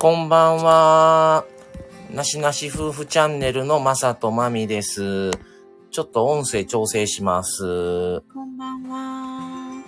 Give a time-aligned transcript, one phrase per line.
[0.00, 1.44] こんばんは。
[2.10, 5.30] なしなし夫婦チャンネルのまさとまみです。
[5.90, 8.22] ちょっと音声調整します。
[8.32, 9.84] こんばんは。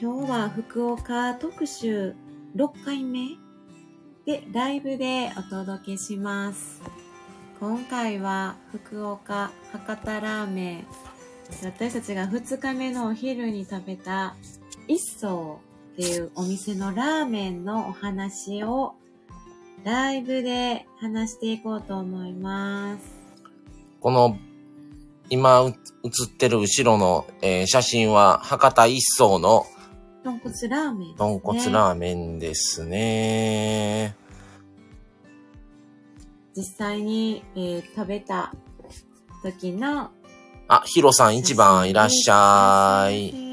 [0.00, 2.14] 今日は福岡特集
[2.54, 3.30] 6回目
[4.24, 6.80] でライブでお届けします。
[7.58, 10.86] 今回は福岡博多ラーメン。
[11.64, 14.36] 私たちが2日目のお昼に食べた
[14.86, 15.58] 一層
[15.92, 18.94] っていうお店のラーメンのお話を
[19.84, 23.04] ライブで話していこうと思います。
[24.00, 24.38] この、
[25.28, 29.66] 今う映ってる後ろの、えー写真は博多一層の
[30.24, 31.14] 豚骨ラーメンです、ね。
[31.18, 34.16] 豚骨ラーメンですね。
[36.56, 38.54] 実際に、えー食べた
[39.42, 40.10] 時の
[40.68, 43.51] あ、ヒロさん一番いらっしゃい。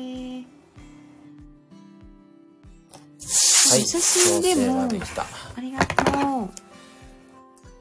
[3.78, 5.24] 写真でもできた。
[5.24, 6.04] ありがと
[6.46, 6.50] う。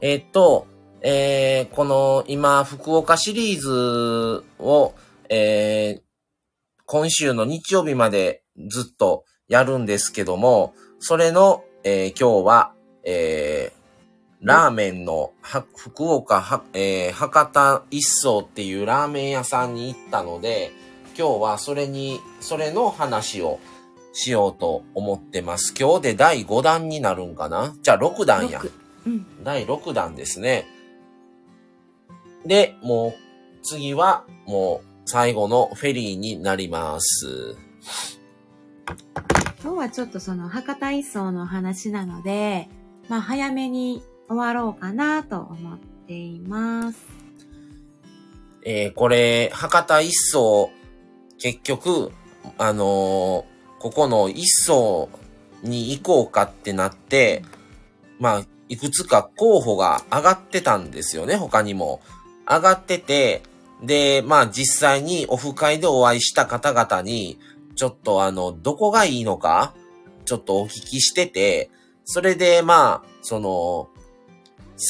[0.01, 0.67] えーっと、
[1.01, 4.93] えーこの今、福岡シリーズを、
[5.29, 6.01] えー
[6.85, 13.79] 今週の日曜日までずっとやるんですけども、それの、えー今日は、えー
[14.41, 20.71] ラーメンの、は、福岡は、えー博多一層っていうラーメン屋さんに行ったので、
[21.17, 23.59] 今日はそれに、それの話を
[24.13, 25.73] しようと思ってます。
[25.79, 27.75] 今日で第5弾になるんかな？
[27.81, 28.59] じゃあ6弾や。
[28.61, 28.71] 六
[29.05, 29.43] うん。
[29.43, 30.65] 第6弾ですね。
[32.45, 33.13] で、もう、
[33.63, 37.55] 次は、もう、最後のフェリーになります。
[39.61, 42.69] 今日はちょっとその博多一層のお話なので、
[43.09, 46.99] まあ早めに終わろうかなと思っています。
[48.63, 50.69] えーこれ、博多一層、
[51.39, 52.11] 結局、
[52.57, 55.09] あのーここの一層
[55.63, 57.43] に行こうかってなって、
[58.19, 62.01] まあ、いくつか候補が上がってたんですよね、他にも。
[62.47, 63.41] 上がってて、
[63.83, 67.39] で、まあ実際にオフ会でお会いした方々に、
[67.75, 69.73] ちょっとあの、どこがいいのか、
[70.25, 71.71] ちょっとお聞きしてて、
[72.05, 73.89] それでまあ、その、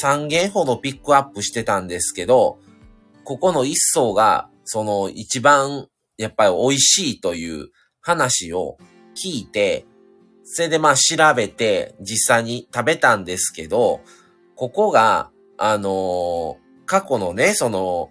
[0.02, 2.58] 3件ほどピックアップしてたんですけど、
[3.24, 5.86] ここの一層が、その一番、
[6.16, 7.70] やっぱり美味しいという
[8.00, 8.78] 話を
[9.14, 9.86] 聞いて、
[10.44, 14.00] それでまあ調べて実際に食べたんですけど、
[14.56, 18.10] ここが、あのー過去のね、その、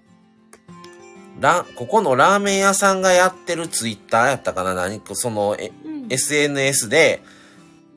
[1.41, 6.07] ラ、ここのラーメン屋さんがやってるツイッターやったかな何かその、えうん。
[6.09, 7.21] SNS で、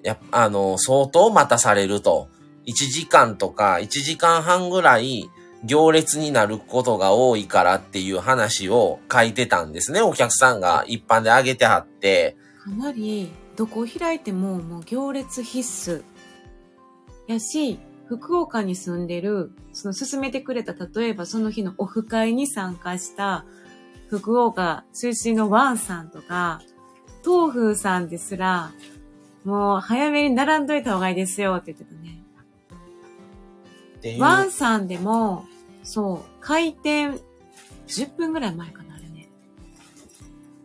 [0.02, 2.28] やあの、相当待たされると。
[2.66, 5.31] 1時間とか1時間半ぐらい
[5.64, 10.00] 行列になることが多いからっていう話を書いてたんですね。
[10.00, 12.36] お客さんが一般で上げてはって。
[12.64, 16.02] かなり、どこを開いてももう行列必須。
[17.28, 23.46] やし、福岡に住んでる、その勧めてくれた、例えばその日のオフ会に参加した、
[24.08, 26.60] 福岡出身のワンさんとか、
[27.24, 28.72] 東風さんですら、
[29.44, 32.18] もう早めに並んどいた方がいいですよって言ってたね。
[34.18, 35.46] ワンさんでも、
[35.82, 37.20] そう、開店
[37.87, 39.28] 10分ぐらい前かな、あれね。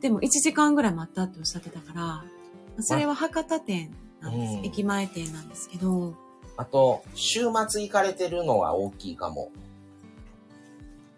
[0.02, 3.92] でも1時間ぐらい待ったっておっしゃってたから、それは博多店
[4.22, 4.54] なんです。
[4.56, 6.16] うん駅前店なんですけど、
[6.58, 9.52] あと、週末行かれてるのが大きいかも。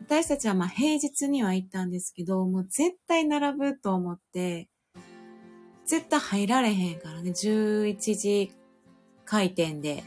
[0.01, 4.67] 私たちはまあ平日には行ったんですけど、もう絶対並ぶと思って、
[5.85, 8.51] 絶対入られへんからね、11時
[9.23, 10.03] 開店で、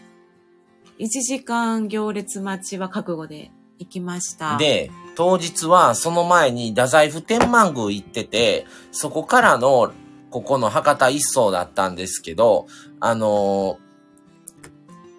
[0.98, 3.50] 1時間行列待ちは覚悟で
[3.84, 4.56] 行きました。
[4.56, 9.92] で、当日はその前に太宰府天満宮行ってて、そこからの
[10.30, 12.66] ここの博多一層だったんですけど、
[13.00, 13.78] あの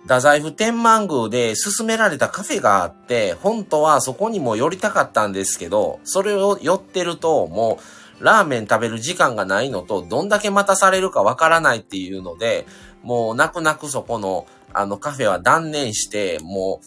[0.03, 7.79] 太宰府天満宮で勧められたカフェがあって、本当はそこにも寄りたかったんですけど、それを寄ってるとも
[8.19, 12.65] うラーメン食べる時間がないのと、どんだけ待たされるかわからないっていうので、
[13.01, 16.81] もう泣く泣くそこのあのカフェは断念して、も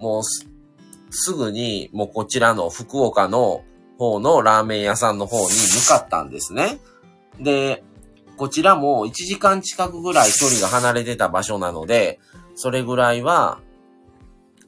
[0.00, 0.22] う、もう
[1.10, 3.62] すぐに、もうこちらの福岡の
[3.98, 6.78] 方のラーメン屋さんの方に向かったんですね。
[7.40, 7.82] で、
[8.36, 12.20] こちらも1時間近くぐらい距離が離れてた場所なので、
[12.54, 13.60] それぐらいは、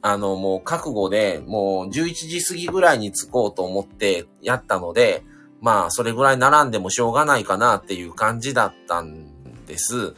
[0.01, 5.23] あの、もう覚悟で、もう11時過ぎぐらいに着こうと思ってやったので、
[5.61, 10.15] まあ、それぐらい並んでもしょうがないかなっていう感じだったんです。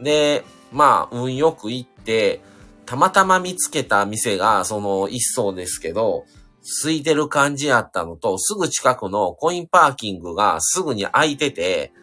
[0.00, 2.42] で、まあ、運よく行って、
[2.92, 6.26] たまたま見つけた店が、その一層ですけど、
[6.82, 11.94] 空いてる感じやったのと、すぐ近くのコインパーキングがすぐに空いてて、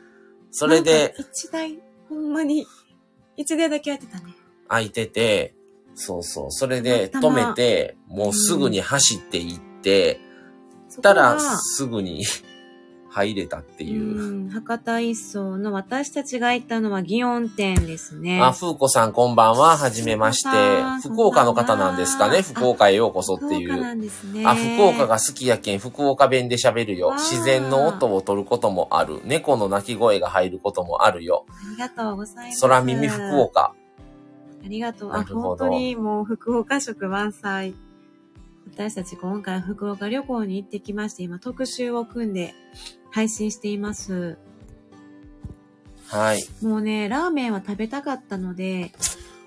[0.50, 1.77] それで、一台、
[2.09, 2.65] ほんまに、
[3.38, 4.33] 一台だけやってたね。
[4.68, 5.53] 空いてて、
[5.94, 6.51] そうそう。
[6.51, 10.19] それで止めて、もうすぐに走って行って、
[10.88, 12.25] そたらすぐに
[13.09, 14.17] 入れたっていう。
[14.17, 18.39] うん、博多一層の私たちが行ったのは祇園店ですね。
[18.41, 19.77] あ、風子さんこんばんは。
[19.77, 20.50] はじめまして。
[21.01, 23.71] 福岡の方なんですかね福岡へようこそっていう。
[23.71, 24.45] 福岡なんですね。
[24.45, 29.21] あ、福岡が好きやけん、福岡弁で喋るよ自然の音を取ることもある。
[29.25, 31.45] 猫の鳴き声が入ることもあるよ。
[31.50, 32.61] ありがとうございます。
[32.61, 33.73] 空耳福岡。
[34.63, 35.13] ありがとう。
[35.13, 37.73] あ、本当にもう福岡色満載。
[38.71, 42.54] 私たち今回福岡旅行に行ってきまして、今特集を組んで
[43.12, 44.38] 配信しています。
[46.07, 46.44] はい。
[46.62, 48.92] もうね、ラーメンは食べたかったので、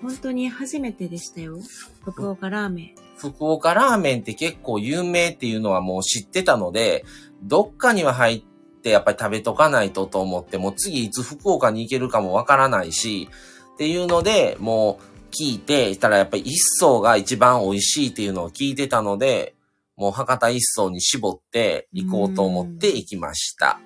[0.01, 1.57] 本当に初めてでしたよ。
[2.03, 2.95] 福岡ラーメン。
[3.17, 7.05] 福岡ラーメンって結構有名っていうのはもう知ってたので、
[7.41, 8.43] どっかには入っ
[8.81, 13.29] てやっぱり食べとかないとと思って、もう次いつ福岡に行けるかもわからないし、
[13.73, 19.55] っていうので、もう聞いて、したらやっぱり一層が一番美味しいっていうのを聞いてたので、
[19.95, 23.79] もう博多一層に絞って行こうと思って行きました。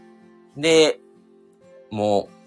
[0.58, 1.00] で、
[1.90, 2.38] もう、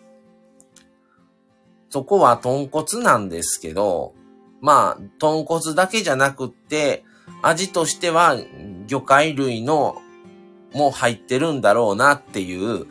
[1.88, 4.14] そこは豚骨なんですけど、
[4.60, 7.04] まあ、豚骨だけじゃなくって、
[7.42, 8.36] 味としては
[8.86, 9.96] 魚介類の
[10.72, 12.86] も入ってるんだろうなっていう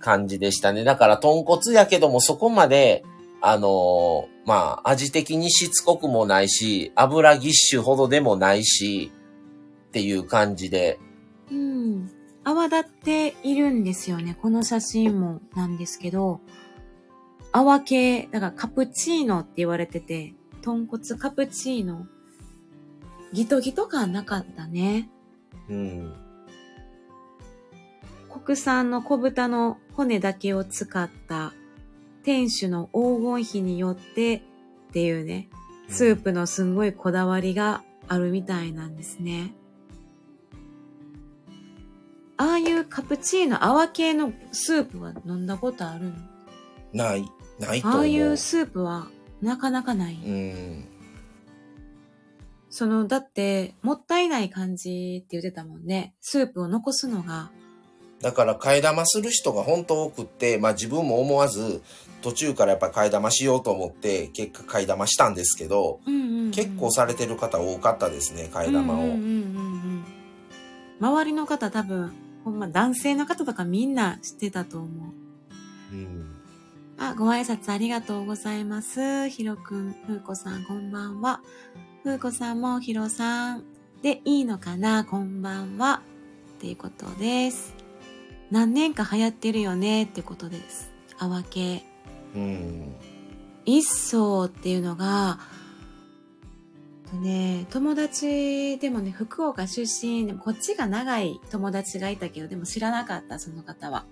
[0.00, 0.84] 感じでしたね。
[0.84, 3.04] だから豚骨やけどもそこまで、
[3.40, 9.12] あのーまあ、味的にしつこくもないし、油ぎっしゅほどでもないし、
[9.88, 10.98] っていう感じで。
[11.50, 12.10] うん。
[12.44, 14.36] 泡立っているんですよね。
[14.40, 16.40] この写真もなんですけど、
[17.50, 22.06] 泡系、だからカプチーノって言われてて、豚骨カプチーノ。
[23.32, 25.08] ギトギト感なかったね。
[25.68, 26.14] うん。
[28.44, 31.52] 国産の小豚の骨だけを使った
[32.26, 34.40] 店主の黄金比によってっ
[34.92, 35.48] ていうね、
[35.88, 39.52] スープのすんごいこだわりがあるみたいなんですね。
[42.36, 46.14] ああいうカプチーノ、泡系のスープは飲んだことあるの？
[46.92, 47.24] ない、
[47.60, 48.00] ないと思う。
[48.00, 49.06] ああいうスープは
[49.40, 50.14] なかなかない。
[50.14, 50.84] うん。
[52.70, 56.12] その、だって、もったいない感じって言ってたもんね。
[56.20, 57.52] スープを残すのが。
[58.20, 61.82] だから替え玉する人が本当多くって、まあ自分も思わず
[62.26, 68.96] 途中からやっぱ替え玉しようと思って結果替え玉したんですけど、うんうんうん結構されてる方多かったですね、替え玉を。
[68.96, 70.04] うんうんうんうんうん
[70.98, 72.12] 周りの方多分、
[72.44, 74.86] ほんま男性の方とかみんな知ってたと思
[75.92, 75.94] う。
[75.94, 76.32] うん
[76.98, 79.28] あ、ご挨拶ありがとうございます。
[79.28, 81.40] ひろくん、ふうこさん、こんばんは。
[82.02, 83.64] ふうこさんもひろさん
[84.02, 85.04] でいいのかな？
[85.04, 86.00] こんばんは。
[86.56, 87.74] っていうことです。
[88.50, 90.04] 何年か流行ってるよね？
[90.04, 90.90] ってことです。
[91.18, 91.84] 泡系。
[92.34, 92.94] うん。
[93.64, 95.38] 一層っていうのが、
[97.10, 104.06] とね、友達でもね、福岡出身、でもこっちが長い友達がいたけど、でも知らなかった、その方は。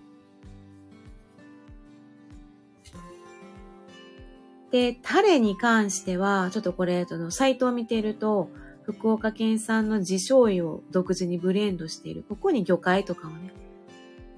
[4.71, 8.51] で、タレに関しては、ちょっとこれ、そのサイトを見てると、
[8.83, 12.25] 福岡県産の地醤油を独自にブレンドしている。
[12.29, 13.53] ここに魚介とかをね、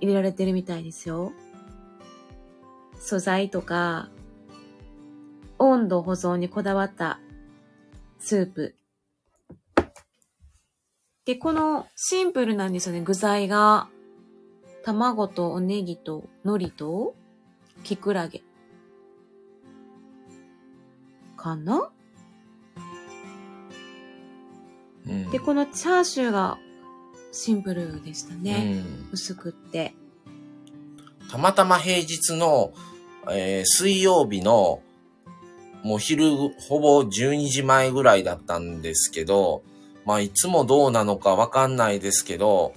[0.01, 1.33] 入れられてるみたいですよ。
[2.99, 4.09] 素材とか、
[5.59, 7.21] 温度保存にこだわった
[8.19, 8.75] スープ。
[11.25, 13.89] で、このシンプルなんですよね、具材が。
[14.85, 17.15] 卵とおネギと海苔と
[17.83, 18.43] キクラゲ。
[21.37, 21.91] かな？
[25.07, 26.59] うんで、このチャーシューが
[27.33, 28.83] シンプルでしたね。
[28.85, 29.95] うん薄くって。
[31.31, 32.73] たまたま平日の、
[33.31, 34.81] えー水曜日の、
[35.83, 39.63] もう昼ほぼ12時前ぐらいだったんですけど、
[40.05, 42.75] まあいつもどうなのかわかんないですけど、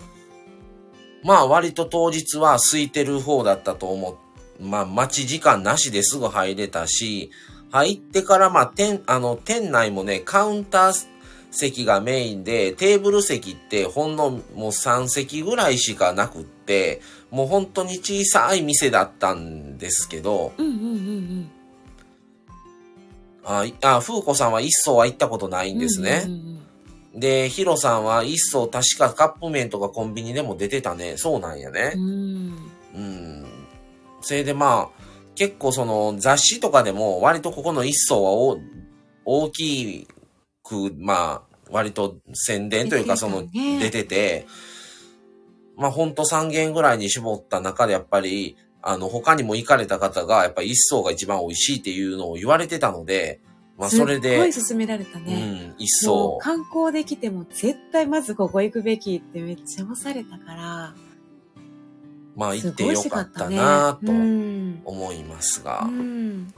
[1.23, 4.17] まあ割と当日は空いてる方だったと思
[4.59, 4.63] う。
[4.63, 7.31] まあ待ち時間なしですぐ入れたし、
[7.71, 11.07] 入ってからまあ店、あの店内もね、カウンター
[11.51, 21.51] 席がメインで、テーブル席ってほんのもう3席ぐらいしかなくって、もう本当に小さい店だったんですけど、うんうんうんうん。
[23.45, 26.23] あ、いあ風子さんは一層は行ったことないんですね。
[26.25, 26.59] うんうんうん
[27.15, 31.17] で、ヒロさんは一層確かカップ麺とかコンビニでも出てたね。
[31.17, 31.99] そうなんやねう。
[31.99, 32.71] ん。
[32.95, 33.45] うん。
[34.21, 35.03] それでまあ、
[35.35, 38.59] 結構その雑誌とかでも割とここの一層はお
[39.25, 40.07] 大き
[40.63, 44.47] く、まあ、割と宣伝というかその出ててて、
[45.79, 53.41] まあほんと3軒ぐらいに絞った中でやっぱりあの、他にも行かれた方が、やっぱり一層が一番美味しいっていうのを言われてたので、
[53.77, 55.35] まあ、それすっごでい、勧められたうね。
[55.35, 60.93] ん、一も層う、観光できても絶対まずここ行くべきってめっちゃ押されたから、
[62.35, 63.49] まあ、行ってよかった。
[63.49, 64.81] なとうん。
[64.85, 65.85] 思いますが。
[65.85, 65.99] うん。
[65.99, 66.53] うん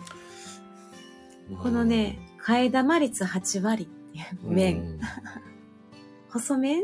[1.62, 5.00] このね、替え玉率8割っていううん麺。
[6.30, 6.84] 細麺？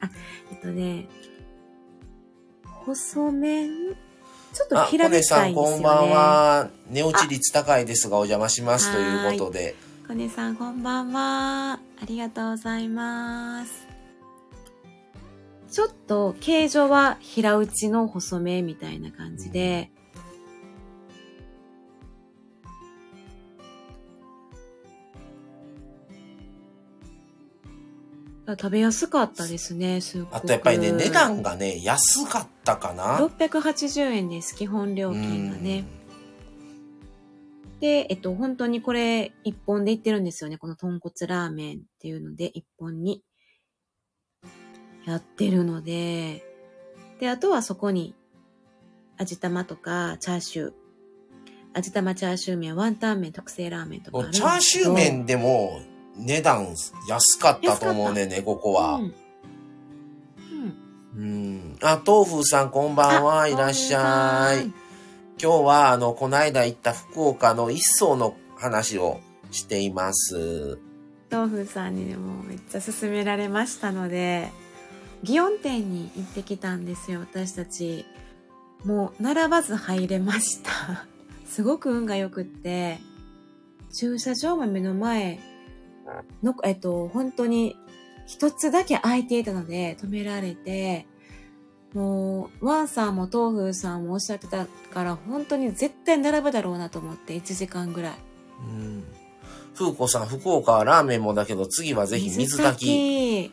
[0.00, 0.10] あ、
[0.50, 1.08] えっとね、
[2.94, 3.68] 細麺
[4.54, 5.74] ちょっとあ、平べったいんですよね。
[5.74, 6.70] こんばんは。
[6.88, 9.76] 寝落ち率高いですがお邪魔しますということで。
[10.06, 11.72] コネさんこんばんは。
[11.72, 13.86] ありがとうございます。
[15.70, 19.90] ちょっと形状は平打ちの細麺みたいな感じで、
[28.52, 30.36] 食べやすかったですね、すっごく。
[30.36, 33.18] あとやっぱりね、値段がね、安かったかな。
[33.18, 35.84] 680円です、基本料金がね。
[37.80, 40.58] で、えっと、本当にこれ一本でいってるんですよね。
[40.58, 43.22] この豚骨ラーメンっていうので一本に
[45.06, 46.44] やってるので、
[47.20, 48.14] で、あとはそこに
[49.16, 50.72] 味玉とかチャーシュー、
[51.74, 55.80] 味玉チャーシュー麺、ワンタン麺、特製ラーメンとかチャーシュー麺でも
[56.18, 56.74] 値段
[57.08, 58.94] 安かったと思うねんね、ここは。
[58.94, 59.14] うん。
[61.16, 61.22] うん。
[61.22, 61.78] うん。
[61.82, 63.48] あ、豆腐さんこんばんは。
[63.48, 64.72] いらっしゃい。。
[65.40, 69.20] 今日は、あの、この間行った福岡の一層の話を
[69.52, 70.78] しています。
[71.30, 74.50] 豆腐さんにでもめっちゃ勧められましたので、
[75.22, 78.04] 祇園店に行ってきたんですよ、私たち。
[78.84, 81.06] もう、並ばず入れました。
[81.46, 82.98] すごく運が良くって、
[83.92, 85.38] 駐車場も目の前
[86.42, 87.76] の、えっと、本当に
[88.26, 91.06] 一つだけ空いていたので止められて、
[91.94, 98.14] もう、ワンさんも豆腐さんもおっしゃってたから、本当に絶対並ぶだろうなと思って、1時間ぐらい。
[98.60, 99.04] うん。
[99.74, 103.52] 風子さん、福岡はラーメンもだけど、次はぜひ水炊き。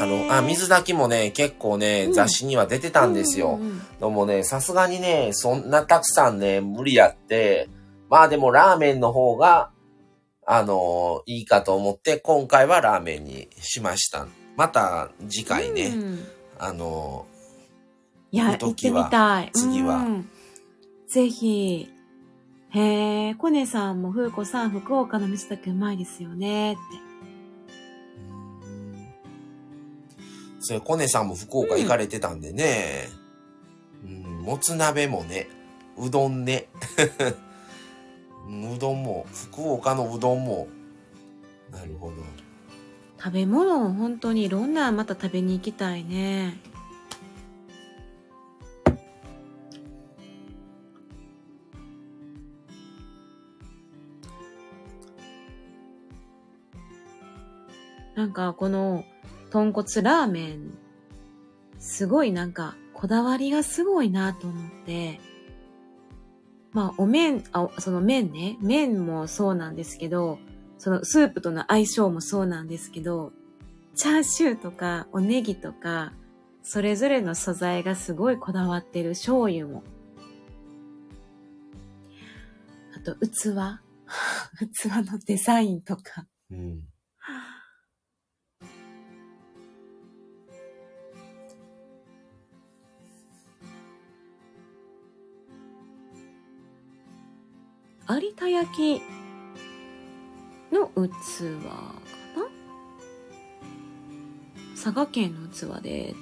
[0.00, 3.50] あの、あ、水炊きもね、結構ね、うん雑誌には出てたんですよ。
[3.50, 7.68] うんうんうんでもね、さすがにね、そんなたくさんね、無理やって、
[8.08, 9.70] まあでもラーメンの方が、
[10.44, 14.26] あのいいかと思って、今回はラーメンにしました。
[14.56, 16.26] また次回ね、うん。
[16.58, 17.26] あの
[18.30, 19.50] いや、行ってみたい。
[19.52, 19.96] 次は。
[19.96, 20.28] うん。
[21.08, 21.88] ぜひ。
[22.70, 26.72] へえ、コネさんも風子さん、福岡の水炊きうまいですよね。
[26.72, 26.80] って。
[30.60, 33.10] それ、コネさんも福岡行かれてたんでね、
[34.04, 35.48] うん、もつ鍋もね、
[35.98, 36.68] うどんね、
[38.48, 40.68] うどんも、福岡のうどんも、
[41.70, 42.16] なるほど。
[43.18, 46.58] 食べ物を本当にいろんなまた食べに行きたいね。
[58.14, 59.04] なんかこの
[59.50, 60.76] 豚骨ラーメン、
[61.78, 65.20] すごいなんかこだわりがすごいなと思って、
[66.72, 70.38] まあお麺、あ、その麺ね、麺もそうなんですけど、
[70.78, 73.32] そのスープとの相性もそうなんですけど、
[73.94, 76.12] チャーシューとかおネギとか、
[76.62, 79.82] それぞれの素材がすごいこだわってる醤油も。
[82.96, 83.54] あと、器
[84.72, 86.26] 器のデザインとか。
[86.50, 86.91] うん。
[98.08, 99.02] 有田焼き
[100.72, 101.00] の器
[101.62, 102.44] かな
[104.74, 106.14] 佐賀県の器でっ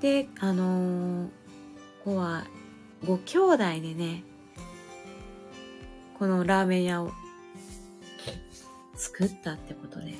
[0.00, 0.22] て。
[0.24, 1.28] で、あのー
[2.04, 2.46] ここは
[3.04, 4.22] ご兄弟でね、
[6.18, 7.10] このラーメン屋を
[8.94, 10.14] 作ったってことで、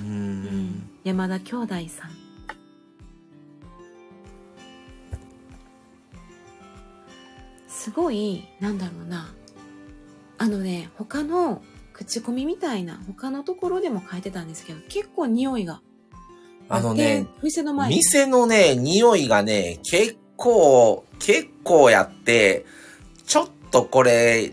[0.00, 0.90] ううんん。
[1.04, 2.23] 山田兄弟さん。
[7.94, 9.32] ごい、なんだろうな。
[10.38, 15.80] あのね、他の口コミみたいな、他のところでも書いてたんですけど、結構匂いが。
[16.68, 17.96] あのね、で、店の前に。
[17.96, 22.66] 店のね、匂いがね、結構、結構やって、
[23.26, 24.52] ちょっとこれ、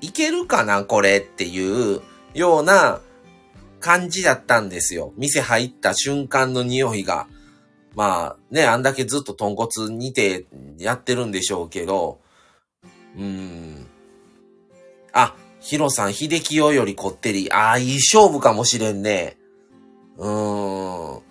[0.00, 2.00] いけるかなこれっていう
[2.34, 3.00] ような
[3.80, 5.12] 感じだったんですよ。
[5.16, 7.26] 店入った瞬間の匂いが。
[7.94, 10.46] まあね、あんだけずっと豚骨煮て
[10.78, 12.20] やってるんでしょうけど、
[13.16, 13.86] うーん。
[15.12, 17.50] あ、ヒロさん、秀樹用よりこってり。
[17.50, 19.36] ああ、いい勝負かもしれんね。
[20.16, 21.22] うーん。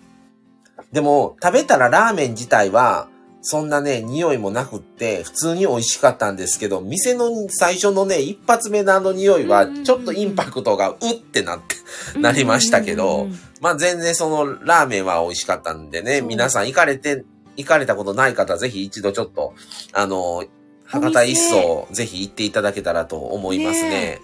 [0.92, 3.08] でも、食べたらラーメン自体は、
[3.48, 11.76] そんなね、匂いもなくって、普通に美味しかったんですけど、店の最初のね、一発目のあの匂いはちょっとインパクトがうってなって、
[12.18, 13.28] なりましたけど
[13.60, 17.24] まあ全然そのラーメンは美味しかったんでね、皆さん行かれて、
[17.56, 19.54] 行かれたことない方、ぜひ一度ちょっと、
[19.92, 20.44] あの、
[20.86, 24.20] 博多一層、ぜひ行っていただけたらと思いますねね。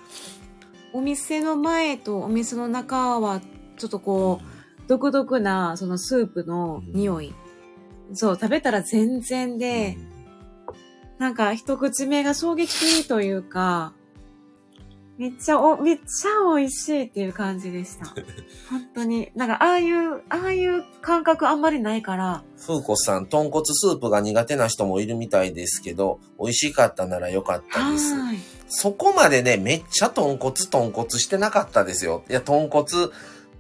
[0.93, 3.41] お店の前とお店の中は、
[3.77, 7.35] ちょっとこう、独特な、そのスープの匂い。
[8.13, 9.97] そう、食べたら全然で、
[11.19, 13.95] なんか一口目が衝撃というか、
[15.23, 18.07] めっちゃお、めっちゃ美味しいっていう感じでした。
[18.69, 19.31] 本当に。
[19.37, 28.15] なんかああいう、ああいう感覚あんまりないから、ふうこさん、豚骨スープが苦手な人もいるみたいですけど、美味しかったならよかったです。
[28.15, 28.39] はい。
[28.67, 32.25] そこまでね、めっちゃ豚骨豚骨してなかったですよ。
[32.29, 32.85] いや、豚骨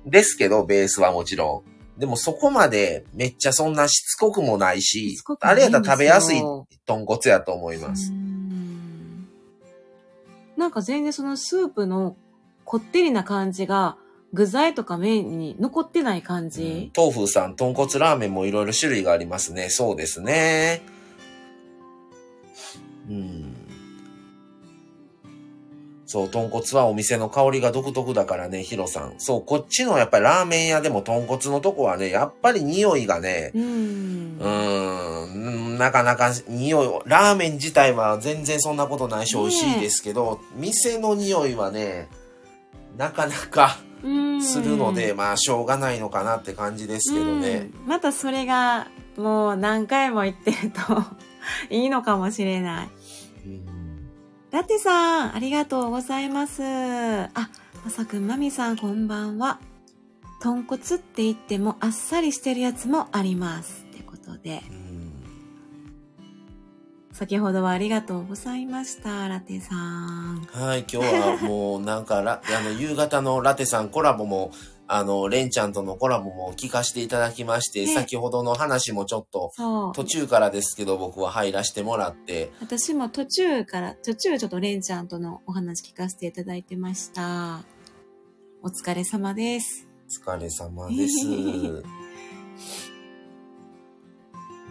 [0.04, 2.00] ですけど、ベースはもちろん。
[2.00, 6.40] でもそこまでめっちゃそんなしつこくもないしあれやったら食べやすい
[6.86, 8.12] 豚骨やと思います。
[10.62, 12.16] なんか全然そのスープの
[12.64, 13.96] こってりな感じが
[14.32, 16.92] 具材とか麺に残ってない感じ？
[16.96, 19.70] 豆腐さん、豚骨ラーメンもいろいろ種類がありますね。
[19.70, 20.82] そうですね。
[23.10, 23.51] うん。
[26.12, 29.14] そう、豚骨はお店の香りが独特だからね、ヒロさん。
[29.16, 34.36] そう、こっちのやっぱりラーメン屋でも豚骨のとこはね、やっぱり匂いがね、うーん
[35.74, 42.10] ん、なかなか匂いを、ラーメン自体は全然そんなことないし美味しいですけど、店の匂いはね、
[42.98, 43.78] なかなか
[44.42, 47.70] するので、まあしょうがないのかなって感じですけどね。
[47.82, 51.02] うんまたそれがもう何回も言ってると
[51.70, 52.88] いいのかもしれない。
[54.52, 56.62] ラテさん、ありがとうございます。
[56.62, 57.30] あ、
[57.82, 59.58] まさくん、まみさん、こんばんは。
[60.42, 63.86] 豚骨って言ってもあっさりしてるやつもあります。
[63.90, 64.60] ってことで。
[67.12, 70.46] 先ほどはありがとうございました、ラテさん。
[70.52, 74.50] はい、今日はもうなんか、あの、夕方のラテさんコラボも、
[74.88, 79.52] あの、レンちゃんとのコラボも聞かせていただきまして、ね先ほどの話もちょっと。
[79.94, 87.62] 途中からですけど僕は入らせてもらって、私も途中から、途中ちょっとレンちゃんとのお話聞かせていただいてました。
[88.62, 89.88] お疲れ様です。
[90.24, 91.26] お疲れ様です。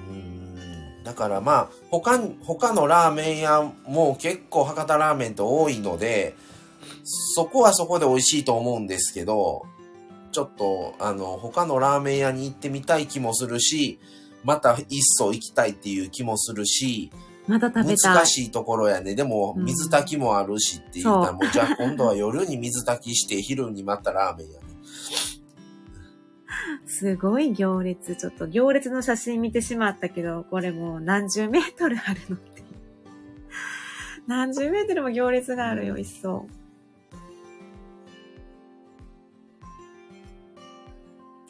[0.10, 6.36] うんだからまあ、他に、他のラーメン屋も結構博多ラーメンって多いので、
[7.04, 9.64] そこはそこで美味しいと思うんですけど、
[10.32, 14.00] ちょっと、あの、他のラーメン屋に行ってみたい気もするし、
[14.44, 17.12] また一層行きたいっていう気もするし、
[17.48, 18.16] まだ食べたい。
[18.16, 19.16] 難しいところやね。
[19.16, 24.66] でも、うん水炊きもあるしっていうもうじゃあ今度は夜に水炊きして、昼にまたラーメンやね。
[26.86, 28.16] すごい行列。
[28.16, 32.64] ちょっと行列の写真見てしまったけど、これもう何十メートルあるのって。
[34.28, 36.48] 何十メートルも行列があるよ、一層。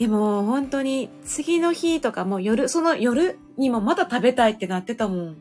[0.01, 5.37] でも本当に次の日とかもう夜、その夜にもまた食べたいってなってたもん。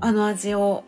[0.00, 0.82] あの味を。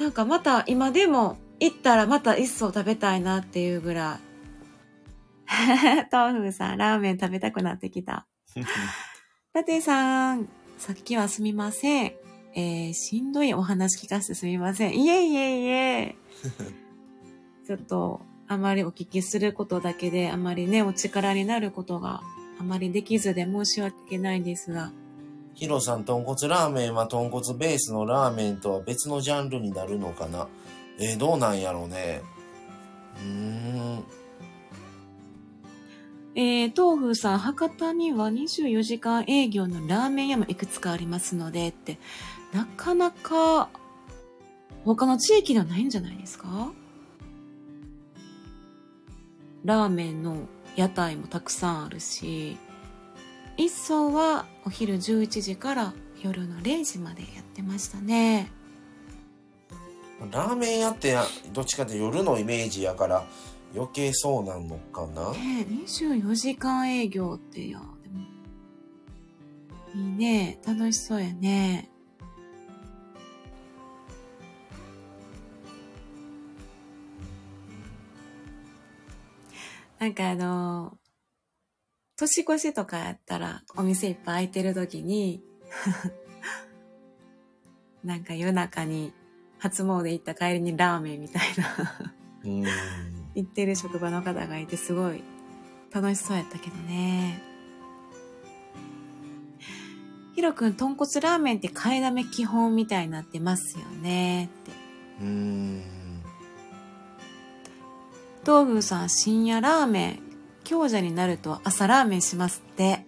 [0.00, 4.18] なんかまた今でも行ったらまた一層食べたいなっていうぐら
[5.44, 6.08] い。
[6.10, 8.26] 豆腐さん、ラーメン食べたくなってきた。
[9.52, 12.12] ラテさん、さっきはすみません。
[12.54, 14.98] えー、しんどいお話聞かせてすみません。
[14.98, 16.16] いえいえいえ。
[17.66, 22.22] ちょっと、あまりお聞きすることだけで、あまりね、お力になることが
[22.58, 24.90] あまりできずで申し訳ないんですが。
[25.54, 30.48] ヒロさん、豚骨ラーメンは豚骨ベースのラーメンとは別のジャンルになるのかな？
[30.98, 32.22] えー、どうなんやろうね。
[33.16, 33.24] うー
[33.98, 34.04] ん。
[36.34, 41.98] えー、豆腐さん、博多には24時間営業のラーメン屋もいくつかありますのでって、
[42.52, 43.68] なかなか
[44.84, 46.70] 他の地域ではないんじゃないですか？
[49.64, 52.56] ラーメンの屋台もたくさんあるし、
[53.56, 58.52] 一層はお昼11時から夜の0時までやってましたね。
[60.32, 63.24] ラーメン屋ってやどっちかって夜のイメージやから
[63.74, 65.32] 余計そうなんのかな？
[65.32, 68.24] ねえ、24時間営業っていや、でも、
[69.94, 70.58] いいね。
[70.66, 71.90] 楽しそうやね。
[79.98, 80.98] なんかあの、
[82.16, 85.42] 年越しとかやったらお店いっぱい開いてる時に、
[88.04, 89.12] なんか夜中に
[89.58, 92.12] 初詣行った帰りにラーメンみたいな。
[93.34, 95.22] 行ってる職場の方がいて、すごい
[95.92, 97.42] 楽しそうやったけどね。
[100.34, 104.44] ヒロくん、豚骨ラーメンって買いだめ基本みたいになってますよね。
[104.44, 104.72] って。
[105.20, 105.97] うーん。
[108.48, 110.20] 東宮さん、深夜ラーメン。
[110.64, 113.04] 強者になると朝ラーメンしますって。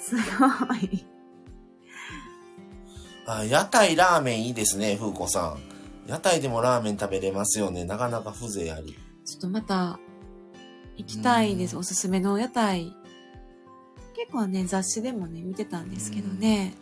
[0.00, 1.06] すごい。
[3.28, 6.10] あ、屋台ラーメンいいですね、風子さん。
[6.10, 7.84] 屋台でもラーメン食べれますよね。
[7.84, 8.98] なかなか風情あり。
[9.24, 10.00] ちょっとまた、
[10.96, 11.74] 行きたいです。
[11.74, 12.92] うんおすすめの屋台。
[14.16, 16.74] 結構ね、雑誌でもね、見てたんですけどね。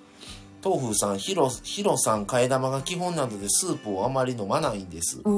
[0.65, 5.21] 東風さん、ヒロ、ヒロさん、替え玉が基本なのでスープをあまり飲まないんです。
[5.23, 5.33] うお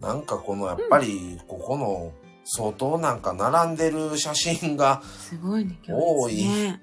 [0.00, 2.12] なんかこのやっぱりここの
[2.44, 6.82] 相当なんか並んでる写真がすごいね、今多い日ね。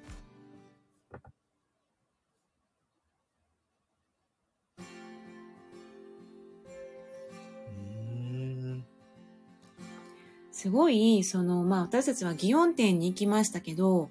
[10.52, 14.10] すごい、その、まあ私たちは祇園店に行きましたけど、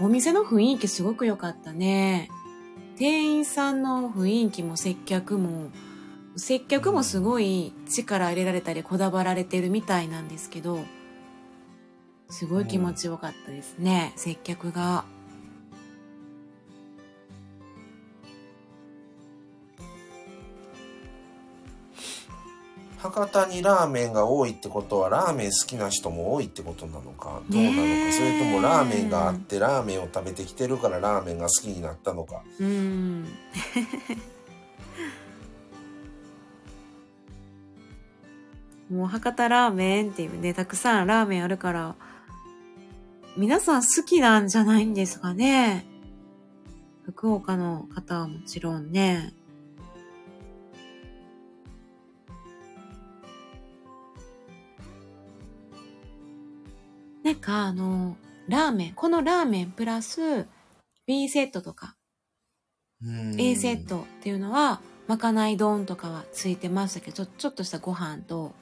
[0.00, 2.28] お店の雰囲気すごく良かったね。
[2.96, 5.70] 店員さんの雰囲気も接客も、
[6.36, 10.80] 接客もすごい力入れられたりこだわられてるみたいなんですけど、
[12.28, 15.04] すごい気持ちよかったですね、接客が。
[22.98, 33.28] 博多にラーメンが多いってことはラーメン好きな人も多いってことなのかどうなのかそれともラーメンがあってラーメンを食べてきてるからラーメンが好きになったのかうん。
[38.90, 41.94] もう博多ラーメンっていうね、たくさんラーメンあるから、
[43.36, 45.84] 皆さん好きなんじゃないんですかね？
[47.04, 49.32] 福岡の方はもちろんね。
[57.22, 58.16] なんかあの、
[58.48, 60.46] ラーメン、このラーメンプラス
[61.06, 61.96] B セットとか
[63.36, 68.52] A セットっていうのは、まかない丼とかはついてましたけど、ちょちょっとしたご飯と、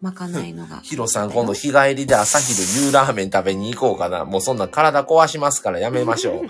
[0.00, 0.80] まかないのが。
[0.80, 6.48] ヒロさん今度日帰りで朝昼牛ラーメン食べに行こうかなもうそんな体壊しますからやめましょう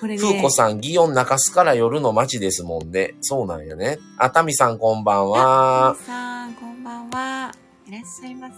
[0.00, 3.14] これね、風子さん、祇園中洲から夜の街ですもんね。
[3.20, 4.00] そうなんやね。
[4.18, 5.94] あ、タミさんこんばんは。
[5.96, 7.54] 皆さん、こんばんは。
[7.86, 8.54] いらっしゃいませ。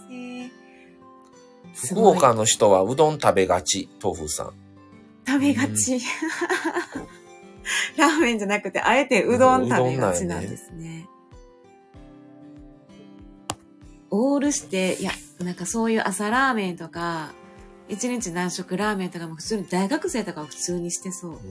[1.75, 4.53] す福岡の人はうどん食べがち、豆腐さん。
[5.27, 6.01] 食べがち。
[7.95, 11.07] ラーメンじゃなくて、あえてうどん食べがちなんですね。
[14.17, 17.31] オールして、いや、なんかそういう朝ラーメンとか、
[17.89, 21.31] 一日何食ラーメンとかも普通に大学生とかは普通にしてそう。
[21.31, 21.39] うん。
[21.39, 21.45] うん。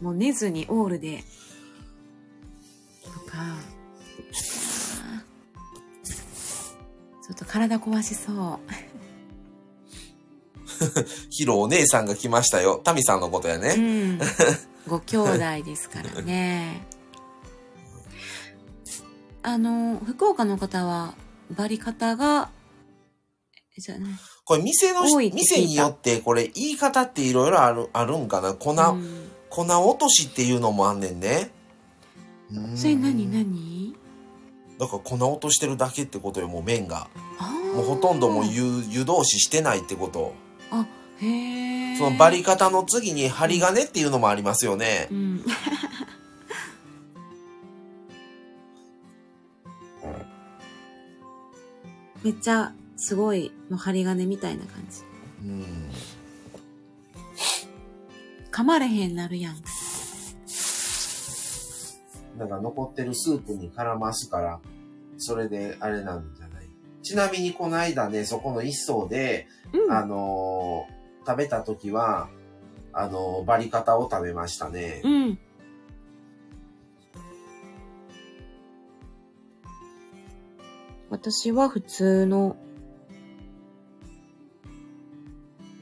[0.00, 1.24] もう寝ずにオールで、
[3.04, 3.56] とか、
[7.26, 8.58] ちょっと体壊しそう。
[11.30, 12.80] ヒロお姉さんが来ましたよ。
[12.82, 13.76] タミさんのことやうね。
[13.76, 14.18] ん。
[14.86, 16.86] ご兄弟ですからね。
[19.46, 21.14] あの、福岡の方は、
[21.56, 22.50] バリ方が、
[23.78, 24.12] えじゃない。
[24.44, 28.54] これ店の店によってこれ言い方っていろいろある、あるんかな？
[28.54, 31.52] 粉、うん粉落としっていうのもあんねんね。
[32.52, 33.94] うんそれ何何？
[34.80, 37.06] だから粉落としてるだけってことよ、もう麺が。
[37.38, 38.46] あもうほとんどもうう。
[38.48, 40.34] 湯、湯通ししてないってこと。
[40.72, 40.84] あ、
[41.20, 41.96] へえ。
[41.98, 45.14] そのバリ方の次に針金っていうのもありますよねう。
[45.14, 45.44] ん。
[52.22, 55.02] めっちゃすごいもう針金みたいな感じ。
[55.44, 55.64] うん。
[58.50, 59.56] 噛まれへんなるやん。
[62.38, 64.60] なんか残ってるスープに絡ますから、
[65.18, 66.68] それであれなんじゃない？
[67.02, 69.92] ちなみにこの間ね、そこの一層で、うん。
[69.92, 70.96] あのー
[71.28, 72.28] 食べた時は、
[72.92, 75.00] あのーバリカタを食べましたね。
[75.04, 75.38] うん。
[81.10, 82.56] 私は普通の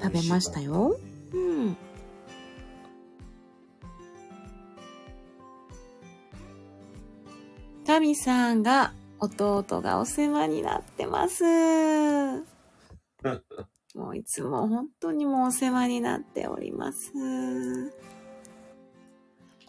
[0.02, 0.98] 食べましたよ。
[1.32, 1.76] うん。
[7.86, 11.44] タミさんが弟がお世話になってます。
[13.94, 17.12] もういつも本当にもうお世話になっております。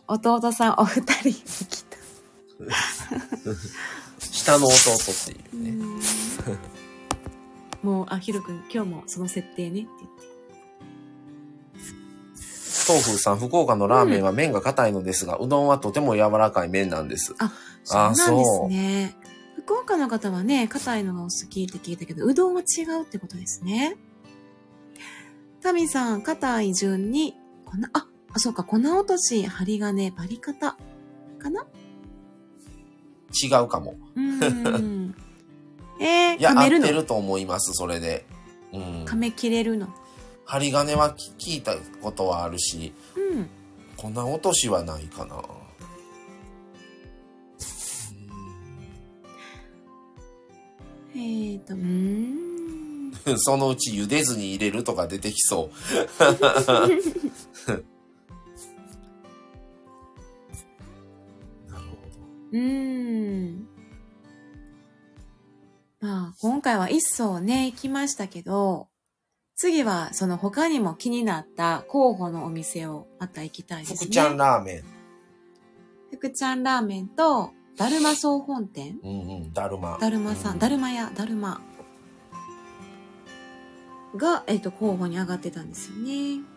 [0.08, 1.98] 弟さんお二人に来た。
[4.36, 5.71] 下の弟っていうね。
[7.82, 10.26] もう、あ、ひろくん、今日もその設定ねって言って。
[12.88, 17.34] 豆腐さん、福岡のラーメンは麺が硬いのですが、うどんはとても柔らかい麺なんです。
[17.84, 19.15] そうなんですね。
[19.60, 23.95] 福岡の方はね、硬いのがお好きって聞いたけど、うどんは違うってことですね。
[25.62, 30.76] タミさん、硬い順に、粉、あ、あ、そうか、粉落とし、針金、バリ方、
[31.39, 31.65] かな？
[33.43, 33.95] 違うかも。
[34.15, 35.15] うーん。
[36.00, 38.26] えー、いや、合ってると思います、それで。
[38.74, 39.06] うん。
[39.06, 39.88] 噛め切れるの？
[40.45, 43.50] 針金は聞いたことはあるし、うん。
[43.98, 45.41] 粉落としはないかな。
[51.15, 53.13] えーと、うーん。
[53.39, 55.76] そのうち茹でずに入れるとか出てきそう。
[62.56, 63.68] うーん。
[66.00, 68.88] まあ、今回は一層ね、行きましたけど、
[69.58, 73.98] 次はその他にも気になった候補のお店をまた行きたいですね。
[73.98, 74.04] ど。
[74.06, 74.84] 福ちゃんラーメン。
[76.13, 79.13] 福ちゃんラーメンと、だるま総本店うんう
[79.48, 79.98] ん、だるま。
[80.00, 81.60] だるまさ、うんだるま屋、だるま。
[84.15, 86.55] が、えっ、と、候補に上がってたんですよね。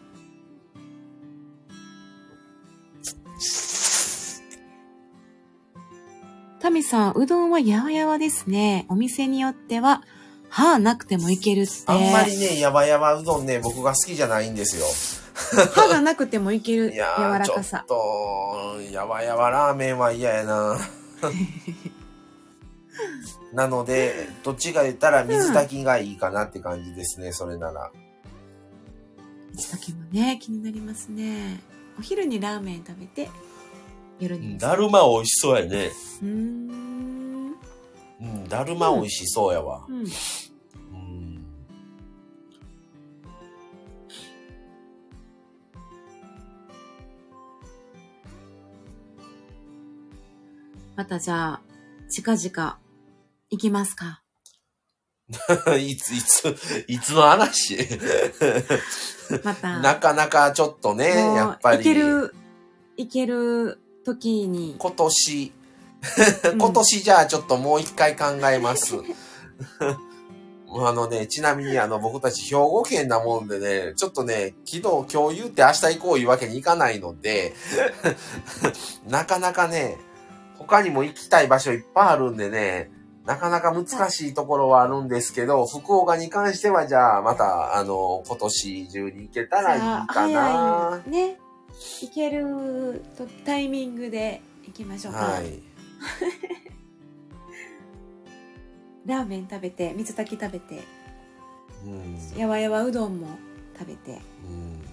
[6.60, 8.86] タミさん、うどんはやわやわですね。
[8.88, 10.02] お店によっては、
[10.48, 11.72] 歯なくてもいけるって。
[11.86, 14.86] あんまりね、やばやばうどんね、僕が好きじゃないんですよ。
[15.72, 17.84] 歯がなくてもいける柔 いやー、ちょっらかさ。
[17.86, 20.78] と、やばやばラーメンは嫌やな。
[23.52, 27.90] なので、どっちか言ったら水炊きがいいかなって感じですね、それなら。
[29.54, 31.60] 水炊きもね、気になりますね。
[31.98, 33.30] お昼にラーメン食べて、
[34.18, 34.58] 夜に。
[34.58, 35.90] だるま美味しそうやね。
[36.22, 37.54] うーん。
[38.20, 39.84] うん、だるま美味しそうやわ。
[39.88, 40.00] うん。
[40.00, 40.02] う
[40.96, 41.44] ん。
[50.96, 51.60] またじゃあ、
[52.10, 52.78] 近々、
[53.50, 54.22] 行きますか。
[55.78, 57.76] いつ、いつ、いつの話？
[59.44, 59.78] また。
[59.80, 61.78] なかなかちょっとね、もうやっぱり。
[61.78, 62.34] 行ける、
[62.96, 64.76] 行ける時に。
[64.78, 65.54] 今年、う
[66.54, 68.94] ん今年じゃあちょっともう一回考えます。
[70.70, 74.82] あのね、ちなみにあの僕たち兵庫県なもんでね、ちょっとね、昨日
[75.12, 77.54] 今日言って明日行こういうわけにいかないので、
[79.08, 79.98] なかなかね、
[80.58, 82.90] 他にも行きたい場所いっぱいあるんでね、
[83.24, 91.02] なかなか難しいところはあるんですけど、福岡に関してはじゃあまたあの今年中に行けたらいいかな。
[91.06, 91.38] ね。
[92.00, 95.18] 行けるとタイミングで行きましょうか。
[95.20, 95.60] はい。
[99.06, 100.82] ラーメン食べて、水炊き食べて、
[101.84, 103.28] うんやわやわうどんも
[103.78, 104.20] 食べて。
[104.44, 104.82] うん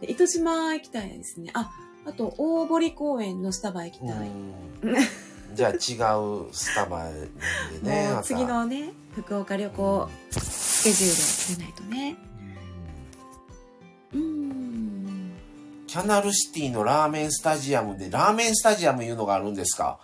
[0.00, 1.50] で糸島行きたいですね。
[1.54, 1.70] あ、
[2.06, 4.28] あと大堀公園のスタバ行きたい。
[4.28, 4.54] うん
[5.54, 5.78] じゃあ違う
[6.52, 7.28] スタバで
[7.82, 8.20] ね。
[8.22, 12.27] 次のね、福岡旅行スケジュールを決めないとね。
[14.12, 15.32] うーん。
[15.86, 19.98] キャナルシティのラーメンスタジアムで、ラーメンスタジアムいうのがあるんですか？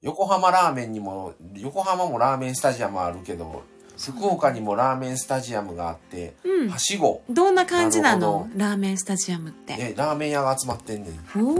[0.00, 3.62] 横浜ラーメンにも、横浜もラーメンスタジアムあるけど、
[3.96, 6.78] 福岡にもラーメンスタジアムがあって、うんは。
[6.80, 8.32] しご、どんな感じなの？
[8.32, 9.76] ほラーメンスタジアムって。
[9.78, 11.12] え、ラーメン屋が集まってんねん。
[11.40, 11.54] お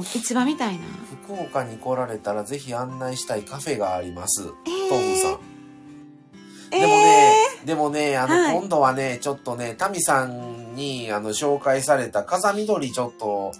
[0.00, 0.80] ー、市場みたいな。
[1.28, 4.42] 福岡に来られたらぜひ案内したいカフェがあります。
[4.42, 5.30] えー豆腐さん。
[5.32, 5.56] えー
[6.70, 7.25] でもね、
[7.66, 13.52] でもね、あの、はい今度はね、ちょっとね、タミさんに、あの、紹介された風見鶏ちょっと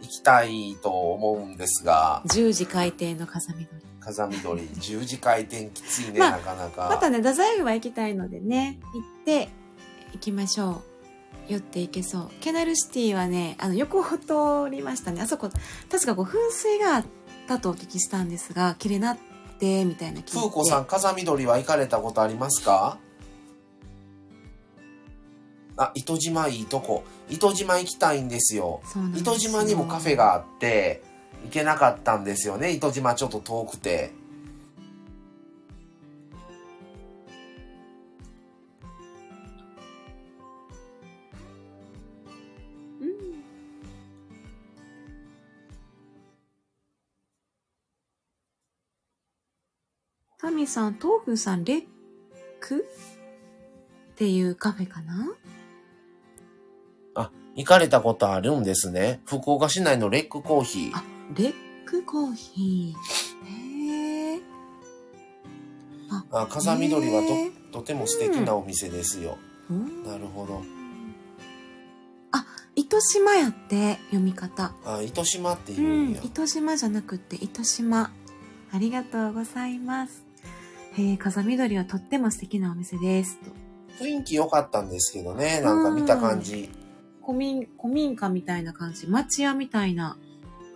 [0.00, 3.82] 行きたいと思うんですが、10時開店の風見鶏。
[4.00, 6.88] 風見鶏、10時回転きついね、まあなかなか。
[6.90, 9.50] またね、太宰府は行きたいのでね、行って、
[10.14, 10.70] 行きましょ
[11.48, 11.52] う。
[11.52, 12.30] 寄っていけそう。
[12.40, 15.20] ケナルシティはね、あの、横を通りましたね。
[15.20, 15.50] あそこ、
[15.90, 17.04] 確かこう、噴水があっ
[17.46, 19.18] たとお聞きしたんですが、綺麗なっ
[19.58, 20.32] て、みたいな聞いて。
[20.38, 22.96] 風子さん、風見鶏は行かれたことありますか？
[25.76, 27.04] あ、糸島いいとこ。
[27.28, 28.80] 糸島行きたいんですよ。
[28.84, 31.02] すよ糸島にもカフェがあって、
[31.44, 32.72] 行けなかったんですよね。
[32.72, 34.12] 糸島ちょっと遠くて。
[43.00, 43.10] うん。
[50.38, 51.84] タミさん、豆腐さん、レッ
[52.60, 52.86] ク？
[54.12, 55.32] っていうカフェかな？
[55.32, 55.39] あ、
[57.60, 59.20] 行かれたことあるんですね。
[59.26, 60.96] 福岡市内のレックコーヒー。
[60.96, 61.04] あ、
[61.36, 64.32] レックコーヒー。
[64.32, 64.40] へえ。
[66.10, 67.22] あ、あ、風緑は
[67.70, 69.36] と、とても素敵なお店ですよ。
[69.70, 70.62] うんなるほど。
[72.32, 72.46] あ、
[72.76, 74.72] 糸島やって、読み方。
[74.86, 78.10] あ、糸島ってう言うんや。、ん糸島じゃなくって糸島。
[78.72, 80.24] ありがとうございます。
[80.94, 83.38] へえ、風緑はとっても素敵なお店です。
[83.40, 83.50] と
[84.02, 85.60] 雰囲気良かったんですけどね。
[85.60, 86.70] なんか見た感じ。
[87.30, 89.06] 古民、古民家みたいな感じ。
[89.06, 90.18] 町屋みたいな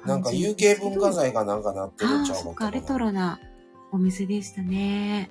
[0.07, 2.97] なんか有形文化財がなんかなってるああ、んちゃうそっか、レト。
[2.97, 3.41] ロな
[3.91, 5.31] お店でしたね。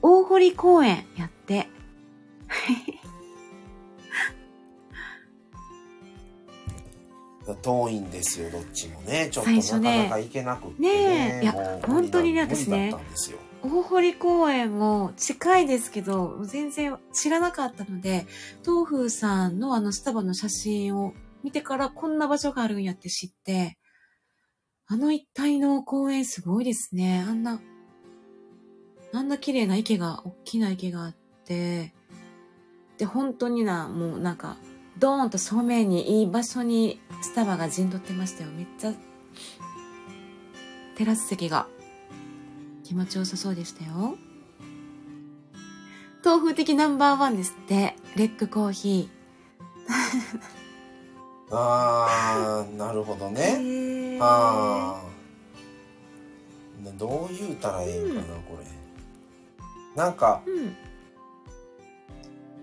[0.00, 1.66] 大堀公園やって。
[7.62, 9.28] 遠いんですよ、どっちもね。
[9.32, 11.40] ちょっとなかなか行けなくってねね。
[11.40, 12.94] えいや本当にね私ね
[13.62, 18.26] 大堀公園も近いですけど、全然知らなかったので、
[18.64, 23.76] 東風さんのあのスタバの写真を見てからこんな場所があるんやって知って、
[24.86, 27.24] あの一帯の公園すごいですね。
[27.26, 27.60] あんな、
[29.12, 31.94] あんな綺麗な池が、大きな池があって、
[32.96, 34.56] で、本当にな、もうなんか、
[34.98, 38.50] ドーンと正面にいい場所にスタバが陣取ってましたよ。
[38.50, 38.94] めっちゃ、
[40.96, 41.68] テラス席が
[42.90, 44.16] 気持ちよさそうでしたよ。
[46.24, 47.94] 豆腐的ナンバーワンですって。
[48.16, 49.08] レックコーヒ
[51.52, 53.30] あー、なるほどー。
[53.30, 53.42] ね。
[53.42, 56.84] へーあー。
[56.84, 58.66] などう言うたらええんかな、これ。
[59.94, 60.76] なんか、うん。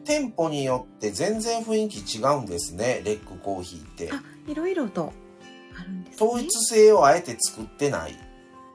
[0.03, 4.11] 店舗によって全然雰囲気違うんですね、レックコーヒーって。
[4.11, 5.13] あ、いろいろと
[5.79, 6.27] あるんですね。
[6.27, 8.26] 統一性をあえて作ってない。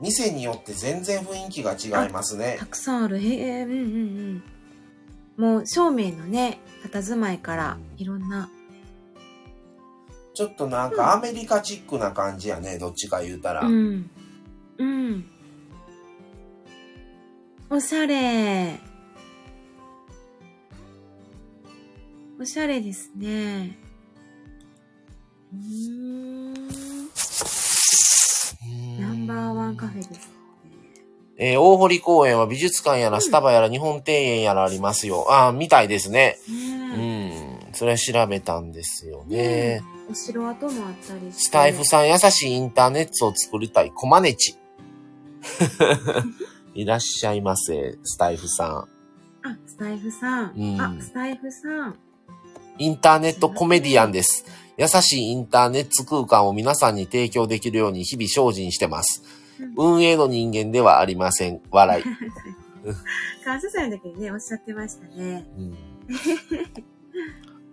[0.03, 2.67] 店によって全然雰囲気が違いますねた。
[2.67, 3.19] くさんある。
[3.19, 4.43] へえ、うんうん
[5.39, 5.53] うん。
[5.55, 8.51] もう正面のね、佇まいからいろんな。
[10.35, 13.67] ちょっとなんかアメリカチックな感じやね、どっちか言うたら。
[13.67, 14.11] うん。
[14.79, 15.25] うん。
[17.71, 18.81] おしゃれ。
[22.41, 23.79] おしゃれですね。
[25.53, 26.62] うーん。
[29.27, 30.31] バーワンカフェです。
[31.39, 35.27] えー大堀公園は美術館やらスタバやら日本庭園やらありますよ。
[35.31, 36.39] ああ、みたいですね。
[36.49, 37.75] うねん。
[37.75, 39.37] それは調べたんですよね。
[39.39, 39.81] え。
[40.11, 41.33] お城跡もあったり。
[41.33, 43.91] スタイフさん優しいインターネットを作りたい。
[43.91, 44.57] コマネチ。
[46.75, 48.89] いらっしゃいませ、スタイフさん。
[49.45, 50.53] あ、スタイフさん。
[50.57, 51.97] うんあ、スタイフさん。
[52.79, 54.45] インターネットコメディアンです。
[54.79, 59.23] 優しいインターネット空間を皆さんに提供できるように日々精進してます。
[59.77, 61.61] 運営の人間ではありません。
[61.71, 62.05] 笑い。
[63.45, 65.47] 感謝祭の時にね、おっしゃってましたね。
[65.59, 65.77] うん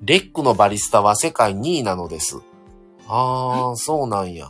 [0.01, 2.37] レックのバリスタは世界2位なのです。
[3.07, 4.49] ああ、そうなんや。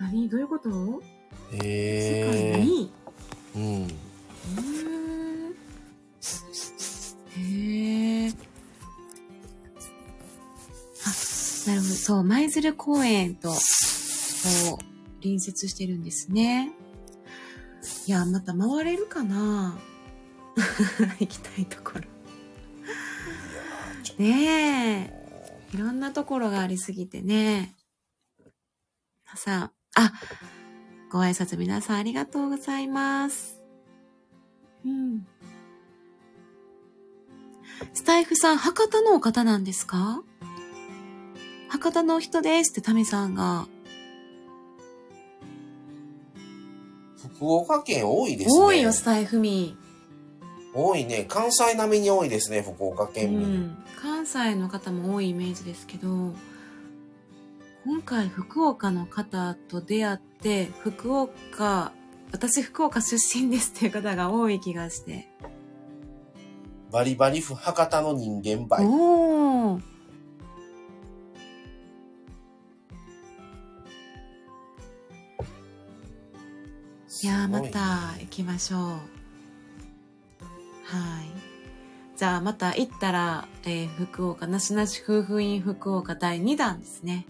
[0.00, 0.28] 何？
[0.28, 0.68] どういうこと？
[0.68, 2.64] 世界へえ。
[2.64, 2.90] に
[3.54, 3.62] うん。
[3.62, 5.54] うーん
[7.38, 8.30] へえ。
[8.30, 8.32] あ、
[11.66, 11.94] なるほど。
[11.94, 13.54] そう、舞鶴公園と、こ
[14.80, 14.84] う、
[15.20, 16.72] 隣接してるんですね。
[18.06, 19.76] いや、また回れるかな？
[21.18, 22.02] 行きたいところ。
[24.18, 25.26] ねえ。
[25.74, 27.74] いろんなところがありすぎてね。
[29.26, 30.12] 皆さん、あ、
[31.10, 33.60] ご挨拶皆さんありがとうございます。
[34.84, 35.26] うん。
[37.92, 40.22] スタイフさん、博多のお方なんですか？
[41.68, 43.66] 博多のお人ですってタミさんが。
[47.36, 48.64] 福岡県多いですね。
[48.64, 49.76] 多いよ、スタイフ民。
[50.74, 51.24] 多いね。
[51.28, 53.60] 関西並みに多いですね、福岡う県民。
[53.64, 53.84] ん。
[54.00, 56.34] 関西の方も多いイメージですけど、
[57.84, 61.92] 今回福岡の方と出会って、福岡、
[62.32, 65.28] 私福岡出身ですっていう方が多い気がして。
[66.90, 68.86] バリバリふ博多の人間ばい。
[68.86, 69.95] おー。
[77.22, 78.80] いやー、また行きましょう。
[78.84, 78.96] は
[81.22, 82.16] い。
[82.16, 87.26] じゃあ、また行ったら、えー福岡、なしなし夫婦院福岡第2弾ですね。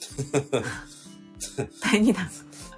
[1.82, 2.28] 第2弾。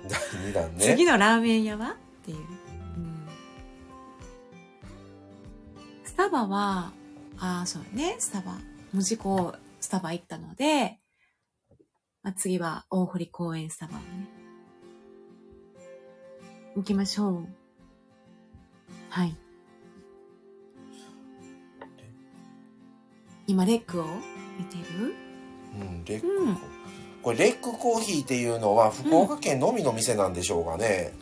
[0.09, 0.84] 第2弾ね。
[0.84, 1.92] 次のラーメン屋は？
[1.92, 2.38] っていう。
[2.38, 3.28] うん
[6.04, 6.92] スタバは、
[7.38, 8.59] ああ、そうね、スタバ。
[8.92, 10.98] 文字工、スタバ行ったので、
[12.24, 14.38] まあ、次は大堀公園スタバをね。
[16.78, 17.48] 行きましょう。
[19.10, 19.36] はい。
[23.46, 24.04] 今、レックを
[24.58, 25.14] 見てる？
[25.80, 26.56] うん、レック、うん
[27.22, 31.12] これレックコーヒーっていうのは福岡県のみの店なんでしょうかね。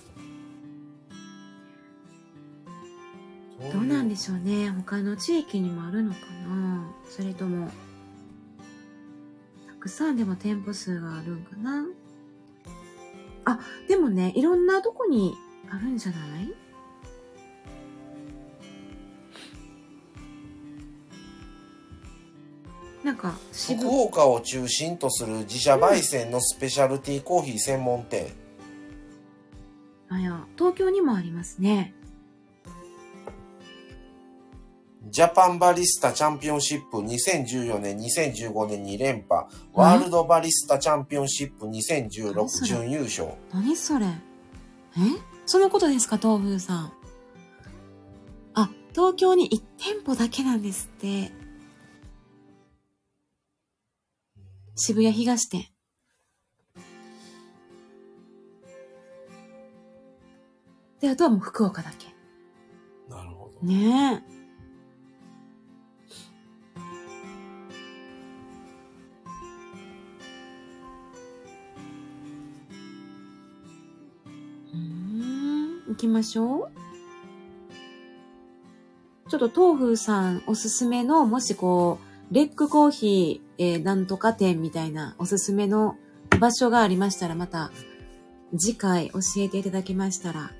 [4.09, 4.71] でしょうね。
[4.71, 7.69] 他の地域にもあるのかなそれとも、
[9.67, 11.85] たくさんでも店舗数があるんかな
[13.45, 15.35] あ、でもね、いろんなとこに
[15.71, 16.53] あるんじゃない？
[23.05, 28.27] なんか、渋福岡を中心とする自社焙煎のスペシャルティーコーヒー専門店。
[30.09, 31.95] あや、東京にもありますね。
[35.09, 39.47] ジャパンバリスタチャンピオンシップ2014年、2015年に連覇。
[39.73, 42.69] ワールドバリスタチャンピオンシップ何2016それ？
[42.69, 43.29] 準優勝。
[43.53, 44.17] 何それえ？
[45.47, 46.93] そのことですか、東風さん。
[48.55, 51.31] あ、東京に1店舗だけなんですって。
[54.75, 55.67] 渋谷東店。
[61.01, 62.09] で、あとはもう福岡だけ。
[63.09, 63.67] なるほど。
[63.67, 64.36] ねえ。
[75.89, 76.71] 行きましょ
[79.27, 79.31] う。
[79.31, 81.99] ちょっと東風さんおすすめの、もしこ
[82.31, 85.97] う、レックコーヒー、えーなんとか店みたいなおすすめの
[86.41, 87.71] 場所がありましたら、また
[88.57, 90.53] 次回教えていただけましたら、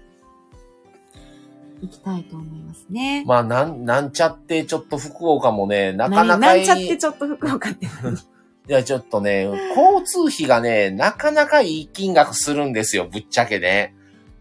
[1.83, 3.25] 行きたいと思いますね。
[3.27, 6.67] まあ、なん、なんちゃって、ちょっと福岡もね、なかなかいい。
[6.67, 8.17] 何なんちゃってちょっと福岡って何？
[8.69, 13.95] いや、ちょっとね、交通費がね、なかなかいい金額するんですよ、ぶっちゃけね。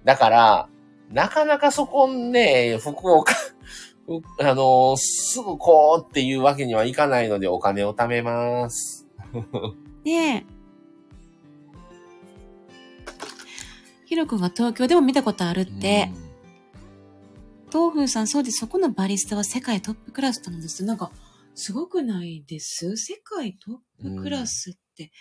[0.04, 0.70] だから、
[1.12, 3.34] なかなかそこね、福岡、
[4.08, 9.08] うあのすぐこうっていうわけにはいかないのでお金を貯めます。
[10.04, 10.46] で、
[14.06, 16.12] ヒロ君が東京でも見たことあるって、
[17.72, 18.60] 東風さん、そうです。
[18.60, 20.86] そこのバリスタは世界トップクラスなんです。
[20.86, 21.12] なんか、
[21.56, 22.96] すごくないです？
[22.96, 25.12] 世界トップクラスって。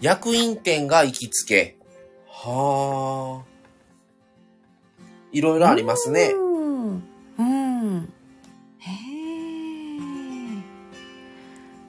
[0.00, 1.78] 役員店が行きつけ。
[2.26, 3.57] はあ。
[5.32, 6.32] いろいろありますね。
[6.34, 7.02] うん。
[7.38, 8.12] うん。
[8.78, 10.62] へえ。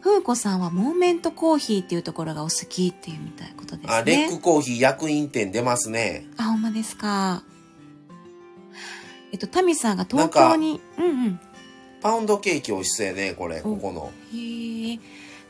[0.02, 3.94] 風子さんはモーメントコーヒーっていうところがお好きっていうみたいなことですね。
[3.94, 6.28] あ、レックコーヒー役員店出ますね。
[6.38, 7.44] あ、ほんまですか。
[9.32, 11.40] えっと、タミさんが東京に、うんうん。
[12.02, 14.12] パウンドケーキ美味しそうやね、これ、ここの。
[14.34, 15.00] へえ。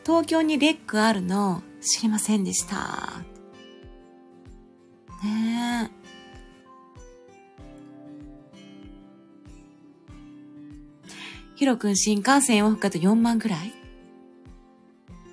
[0.05, 3.23] 東京にレックあるの知りませんでした。
[5.23, 5.98] ねえ。
[11.59, 13.73] ヒロ君新幹線往復だと4万ぐらい？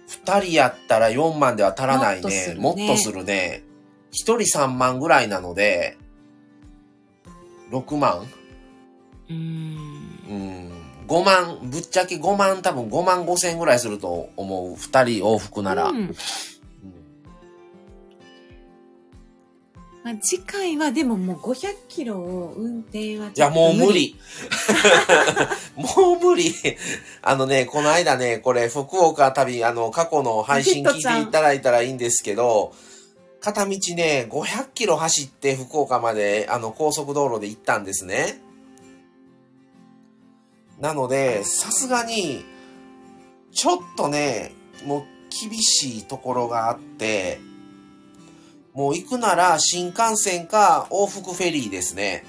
[0.08, 2.56] 二人やったら4万では足らないね。
[2.58, 3.64] ももっとするねっとするね。
[4.10, 5.96] 一人3万ぐらいなので、
[7.70, 8.26] 6万
[9.28, 9.38] うーん。
[10.28, 10.72] うん。
[11.06, 14.74] 5万、ぶっちゃけ5万、多分5万5千ぐらいすると思う。
[14.74, 15.90] 二人往復なら。
[15.90, 16.12] うん
[20.06, 23.92] まあ、次回はでももう500キロを運転はいや、もう無。
[23.92, 24.16] 理。
[25.74, 26.54] もう無理。
[27.22, 32.72] あのね、この間ね、これ、福岡旅、あの、過去の配信聞いていただいたらいいんですけど、
[33.40, 38.40] 片道ね、500キロ走って福岡まで、あの、高速道路で行ったんですね。
[40.78, 42.44] なので、さすがに、
[43.50, 44.54] ちょっとね、
[44.84, 45.04] もう
[45.48, 47.40] 厳しいところがあって、
[48.76, 52.24] もう行くなら新幹線か往復フェリーですね。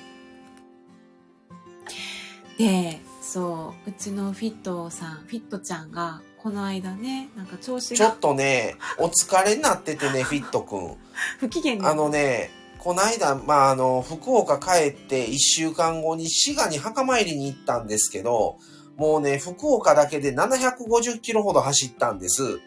[2.57, 10.95] で、そう、うちのフィットさん、フィットちゃんが、この間ね、なんか調子がちょっとね、お疲れになっててね、 フィットくん。
[11.37, 18.57] 不機嫌にあのね、この間、まあ、あの、福岡帰って1週間後に滋賀に墓参りに行ったんですけど、
[18.95, 22.61] もうね、福岡だけで750キロほど走ったんです。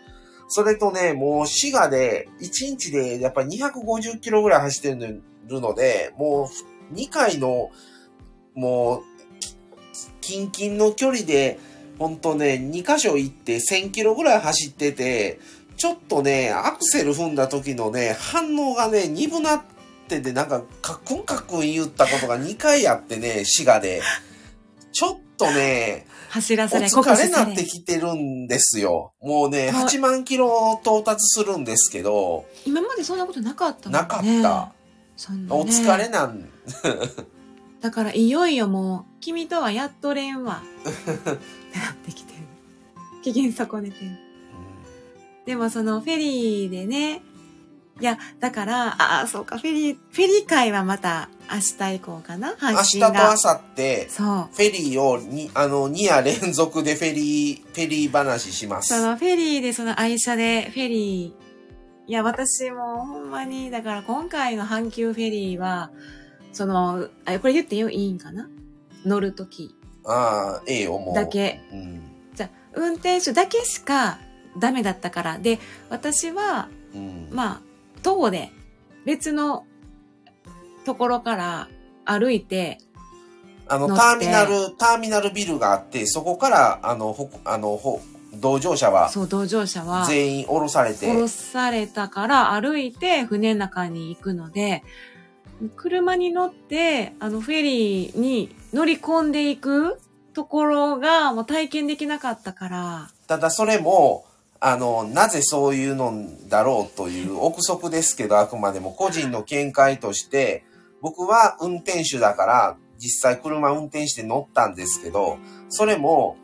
[0.50, 6.50] それとね、もう滋賀で1日でやっぱり250キロぐらい走ってるので、も
[6.90, 7.70] う2回の、
[8.54, 9.02] もう、
[10.20, 11.58] キンキンの距離で、
[12.00, 15.38] ほんとね、2箇所行って1000キロぐらい走ってて、
[15.76, 19.62] ちょっとね、アクセル踏んだ時のね、反応がね、鈍なっ
[20.08, 24.02] てて、なんか、カックンカックン言ったことが2回あってね、滋賀で。
[24.92, 29.12] ちょっとね、お 走らされ、疲れになれってきてるんですよ。
[29.20, 34.02] もうね、はい8万キロ到達するんですけど、今までそんなことなかったもんね。
[34.02, 34.72] なかった。
[35.16, 36.48] そんなねお疲れなん、
[37.80, 40.62] だからいよいよもう、君とはやっとれんわ。
[40.82, 41.22] っ
[41.72, 42.40] てなってきてる。
[43.22, 44.10] 機嫌損ねてる。
[45.46, 47.22] でもそのフェリーでね、
[48.00, 52.52] いや、だから、ああ、そうか、フェリー、フェリー会はまた明日以降かな？
[52.52, 53.12] 明配日と。
[53.12, 54.48] 明後日、そう。
[54.52, 58.94] フェリーをに、あの、2夜連続でフェリー、フェリー話します。
[58.94, 65.90] そのフェリーで、その愛車で、フェリー、いや、私もほんまに、だから今回の阪急フェリーは、
[66.52, 68.48] その、あ、これ言ってよ、いいんかな？
[69.04, 69.74] 乗るとき
[70.04, 71.14] ああ、ええよ、もう。
[71.14, 71.26] だ。
[71.26, 71.60] け。
[71.72, 72.02] うん。
[72.34, 74.18] じゃあ運転手だけしか
[74.58, 75.38] ダメだったから。
[75.38, 75.58] で、
[75.90, 77.28] 私は、うん。
[77.30, 77.60] まあ、
[78.02, 78.50] 徒歩で
[79.04, 79.64] 別の
[80.84, 81.68] ところから
[82.04, 82.78] 歩いて、
[83.68, 88.00] あの、ターミナル、ターミナルビルがあって、そこから、あの、ほ、あの、ほ、
[88.34, 94.82] 同乗者はそう、同乗者は、全員降ろされて、殺されたから歩いて船の中に行くので、
[95.76, 100.00] 車に乗って、あのフェリーに乗り込んでいく
[100.32, 104.24] ところがもう体験できなかったから、ただそれも、
[104.60, 106.12] あの、なぜそういうの
[106.48, 110.64] だろうという憶測ですけど、あくまでも個人の見解として、
[111.00, 115.38] 僕は運転手だから、実際車運転して乗ったんですけど、
[115.70, 116.36] それも、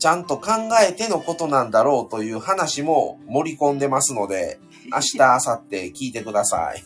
[0.00, 0.50] ちゃんと考
[0.86, 4.58] えてのことなんだろうという話も盛り込んでますので、
[4.92, 5.76] 明日、明後日
[6.06, 6.84] 聞いてください。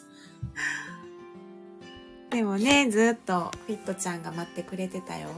[2.30, 5.28] でもね、ずっとフィットちゃんが待ってくれてたよ。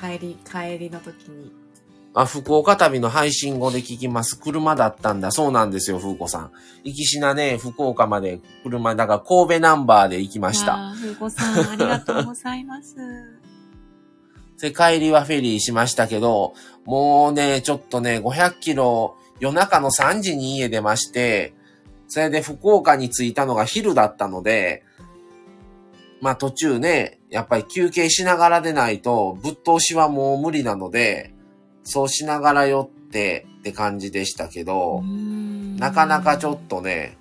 [0.00, 1.52] 帰り、帰りの時に。
[2.12, 4.38] あ、福岡旅の配信後で聞きます。
[4.38, 5.30] 車だったんだ。
[5.30, 6.50] そうなんですよ、風子さん。
[6.82, 10.90] 行きしなね、福岡まで車、だから神戸ナンバーで行きました。
[10.90, 12.96] あーふうこさん、ありがとうございます。
[14.60, 16.54] で、帰りはフェリーしましたけど、
[16.84, 21.54] もうね、ちょっとね、500キロ、夜中の3時に家出まして、
[22.08, 24.82] それで福岡に着いたのが昼だったので、
[26.20, 31.34] まあ途中ね、やっぱり休憩しながらでないと、ぶっ通しはもう無理なので、
[31.84, 37.18] そうしながら寄ってって感じでしたけど、なかなかちょっとね、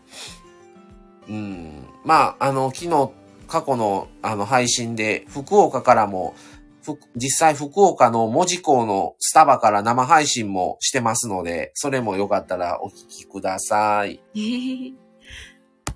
[1.28, 3.12] うん、まあ、あの、昨日、
[3.48, 6.36] 過去のあの配信で、福岡からも、
[6.84, 14.22] ふ実際福岡の門司港のスタバから生配信もしてますので、それもよかったらお聞きください。
[14.36, 14.40] う
[14.96, 15.10] ん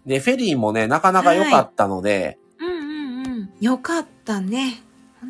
[0.06, 3.50] で、フェリーもね、なかなか良かったので、うんうん。
[3.62, 4.84] よかったね。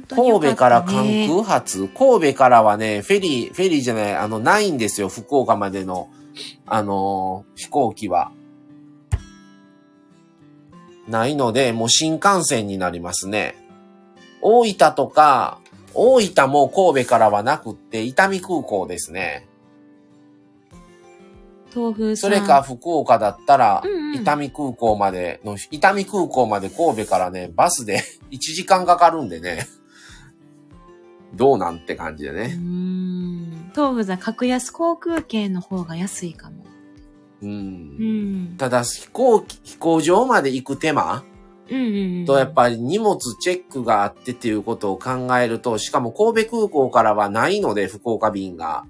[0.10, 6.10] 神戸からね関空発、神戸からはね、フェリー、フェリーじゃない、あの、ないんですよ、福岡までの、
[6.66, 8.32] あのー飛行機は。
[11.08, 13.56] ないので、もう新幹線になりますね。
[14.42, 15.60] 大分とか、
[15.94, 19.48] 大分も神戸からはなくって、伊丹空港ですね。
[21.76, 22.32] 豆腐さん。
[22.32, 29.68] それか福岡だったらうんう、ん伊丹空港までの、伊丹空港まで神戸からね、バスで 1時間かかるんでね。
[31.36, 32.56] どうなんって感じでね。
[32.56, 33.72] ん。
[33.76, 36.64] 豆腐さん、格安航空券の方が安いかも。
[37.42, 37.46] う。
[37.46, 38.56] うんん。
[38.58, 41.24] ただ、飛行機、飛行場まで行く手間？
[41.70, 42.26] うんうんうん。
[42.26, 48.86] と、やっぱり荷物チェックがあってっていうことを考えると、しかも神戸空港からはないので、福岡便が。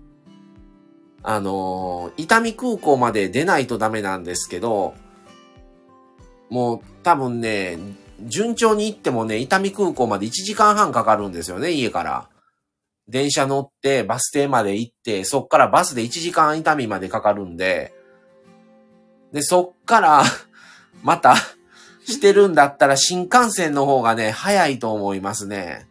[1.25, 4.93] あのー伊丹空港まで出ないとダメなんですけど、
[6.49, 7.77] もう多分ね、
[8.25, 12.29] 順調に行ってもね、伊丹空港まで1時間半かかるんですよね、家から。
[13.07, 17.93] 電車乗って、バス停まで行って、そっからバスで1時間伊丹までかかるんで、
[19.31, 20.23] で、そっから、
[21.03, 21.35] また、
[22.05, 25.87] してるんだったら新幹線の方がね、早いと思いますね。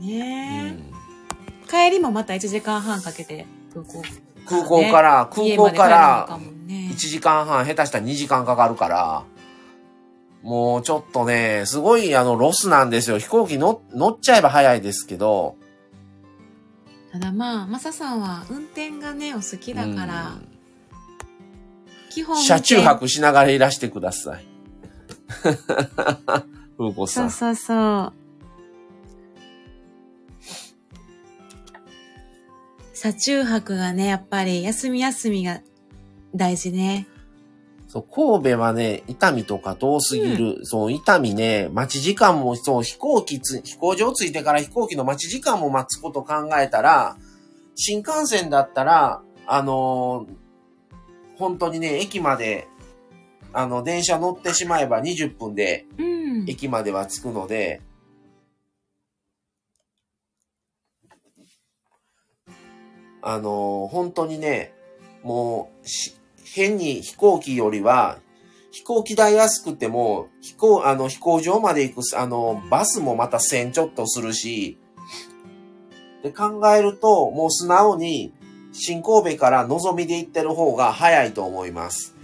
[0.00, 0.92] うねん、え。
[1.68, 4.02] 帰りもまた1時間半かけて空港。
[4.46, 9.24] 空港から、空港からかもね1時間半、下手したら2時間かかるから、
[10.42, 13.18] もうちょっとね、すごいあのロスなんですよ。
[13.18, 15.56] 飛行機乗乗っちゃえば早いですけど。
[17.12, 20.32] ただまあ、マサさんは運転がね、お好きだから、
[22.10, 22.42] 基本。
[22.42, 24.46] 車中泊しながらいらしてください。
[26.78, 27.30] 風子さ。
[27.30, 28.12] そうんそうそう。
[32.94, 35.60] 車中泊がね、やっぱり休み休みが
[36.34, 37.06] 大事ね。
[37.92, 40.64] そう、神戸はね、伊丹とか遠すぎる。
[40.64, 47.18] そう、伊丹ね、待ち時間も、そう、飛行機つ、飛行場着いてから飛行機の待ち時間も待つこと考えたら、
[47.74, 50.34] 新幹線だったら、あのー
[51.36, 52.66] 本当にね、駅まで、
[53.52, 56.48] あの、電車乗ってしまえば20分でうん。
[56.48, 57.82] 駅までは着くので、
[63.20, 64.72] あのー本当にね、
[65.22, 66.14] もうし、
[66.54, 68.18] 変に飛行機よりは、
[68.70, 74.78] 飛行機代安くても、飛行、あの、飛行場まで行く、あの、バスもまた1000ちょっとするし、
[76.22, 78.32] で考えると、もう素直に、
[78.72, 82.14] 新神戸から望みで行ってる方が早いと思います。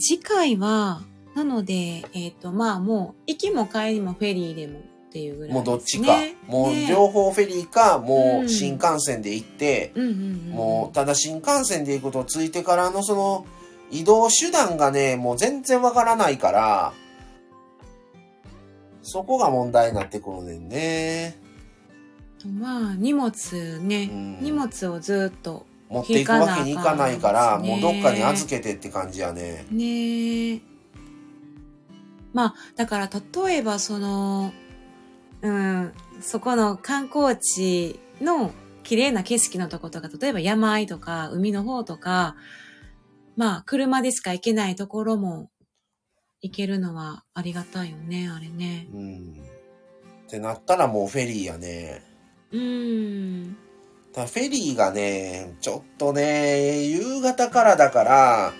[0.00, 1.02] 次回は、
[1.34, 1.74] なので、
[2.14, 4.80] えっ、ー、と、まあもう、行きも帰りもフェリーでも
[5.10, 5.54] っていうぐらいね。
[5.54, 6.16] もうどっちか。
[6.46, 10.50] もうね両方フェリーか、もううん新幹線で行って、うん。
[10.50, 13.46] もうただ新幹線で行くと着いてからのその
[13.90, 16.92] 移動手段がね、もう全然わからないから、
[19.02, 21.36] そこが問題になってくるねんね。
[22.46, 23.32] まあ、荷物
[23.80, 29.66] ね、うん荷物をずっと、持っていくわけにいかないから、ねもうどっかに預けてって感じやね。
[29.70, 30.60] ねえ。
[32.32, 33.10] まあ、だから
[33.44, 34.52] 例えばその、
[35.42, 42.36] うん、そこの観光地の綺麗な景色のとことか、例えば山あいとか海の方とか、
[43.36, 45.50] まあ、車でしか行けないところも
[46.42, 48.88] 行けるのはありがたいよね、あれね。
[48.92, 49.42] うん。
[50.26, 52.02] ってなったらもうフェリーやね。
[52.52, 53.56] うん。
[54.12, 58.52] ただフェリーがね、ちょっとね、夕方からだから、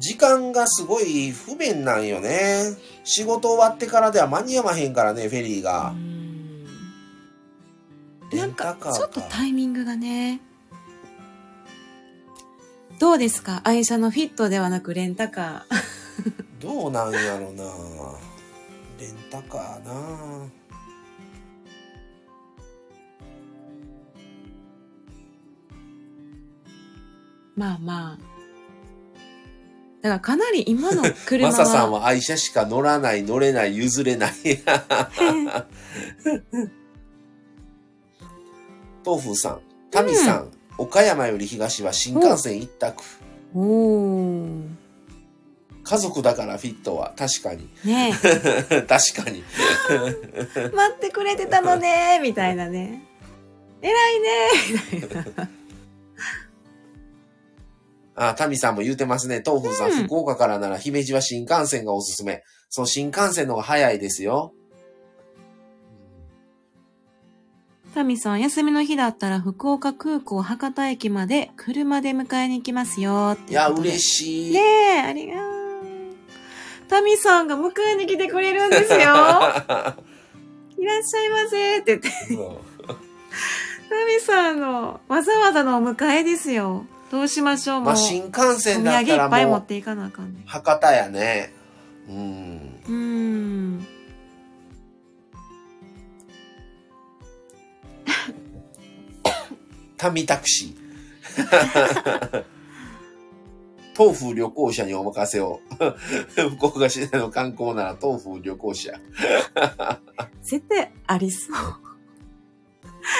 [0.00, 2.74] 時間がすごい不便なんよね。
[3.04, 5.94] 仕事終わってからでは間に合わへんからね、フェリーがう。
[5.94, 6.64] ん
[8.32, 8.76] レなんか。
[8.92, 10.40] ちょっとタイミングがね。
[12.98, 13.60] どうですか？
[13.64, 15.80] 愛車のフィットではなくレンタカー。
[16.60, 17.64] どうなんやろな。
[18.98, 20.48] レンタカーな。
[27.56, 28.29] まあまあ。
[30.02, 31.52] だからかなり今の車は。
[31.52, 34.32] マサさんは愛車しか乗らない、乗れない、譲れない。
[39.04, 43.02] 豆腐さん、タミさん、岡山より東は新幹線一択。
[43.54, 44.80] おー。
[45.82, 47.68] 家族だからフィットは確かに。
[47.84, 48.12] ね
[48.88, 49.42] 確かに。
[49.90, 50.70] え。
[50.72, 53.02] 待ってくれてたのねみたいなね。
[53.82, 54.48] 偉いね
[54.92, 55.48] みたいな。
[58.22, 59.42] あ、タミさんも言うてますね。
[59.44, 62.42] 豆腐さん、うん福岡からなら姫路は新幹線がおすすめ。
[62.68, 64.52] そう、新幹線の方が早いですよ。
[67.94, 73.38] タミさん、休みの日だったら福岡空港博多駅まで車で迎えに行きますよ。
[73.48, 74.52] いや、嬉ししい。
[74.52, 74.60] ね
[74.96, 75.44] え、ありがとう。
[76.88, 78.98] タミさんが迎えに来てくれるんですよ。
[78.98, 82.10] いらっしゃいませって言って。
[83.88, 86.84] タミさんのわざわざのお迎えですよ。
[87.10, 87.84] どうしましょうもう。
[87.86, 90.42] まあ、新幹線だった産いっぱいらもう、持っていかなあかんね。
[90.46, 91.52] 博多やね。
[92.08, 92.80] うん。
[92.86, 93.86] うーん。
[99.96, 102.44] タミタクシー。
[103.98, 105.60] 豆腐旅行者にお任せを。
[106.56, 108.92] 福岡市内の観光なら豆腐旅行者。
[110.42, 111.56] 絶対ありそう。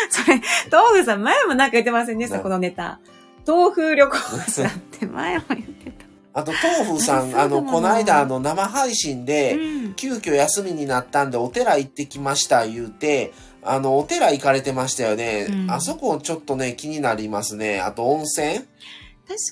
[0.08, 0.40] それ、
[0.72, 3.00] 豆腐さん前もなんか言ってませんでした、なこのネタ。
[3.46, 6.06] 豆腐旅行者って前も言ってた。
[6.32, 9.94] あと、豆腐さん、あの、この間、あの、生配信で、うん。
[9.94, 13.32] 急遽休みになったんでお寺行ってきました言うて、
[13.62, 15.46] あの、お寺行かれてましたよね。
[15.50, 17.80] うんあそこちょっとね、気になりますね。
[17.80, 18.54] あと温泉？
[18.56, 18.66] 確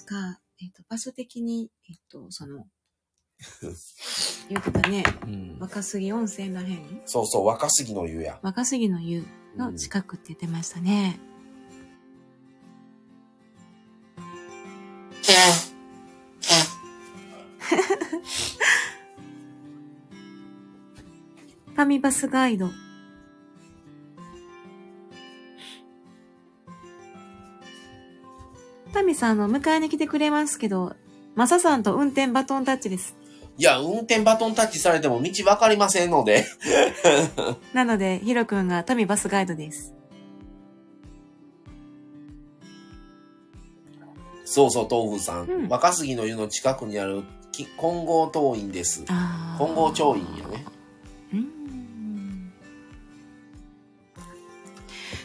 [0.07, 2.66] か、えっ、と、場所的に、えっ、と、その、
[4.49, 5.57] 言ってたね、うん。
[5.61, 8.39] 若杉温泉らへんそうそう、若杉の湯や。
[8.43, 9.24] 若杉の湯
[9.57, 11.20] の近くって言ってましたね。
[15.28, 22.70] ファミバスガイド。
[28.94, 30.96] タミさん、あの、迎えに来てくれますけど、
[31.34, 33.14] マサさんと運転バトンタッチです。
[33.58, 36.46] いや、運転バトンタッチされても道わかりませんので。
[37.74, 39.92] なので、ヒロくんがタミバスガイドです。
[44.51, 45.46] そうそう、豆腐さん。
[45.46, 47.22] うん若杉の湯の近くにある
[47.53, 49.05] き金剛東院です。
[49.59, 50.64] 金剛町院やね。
[51.34, 52.53] うん。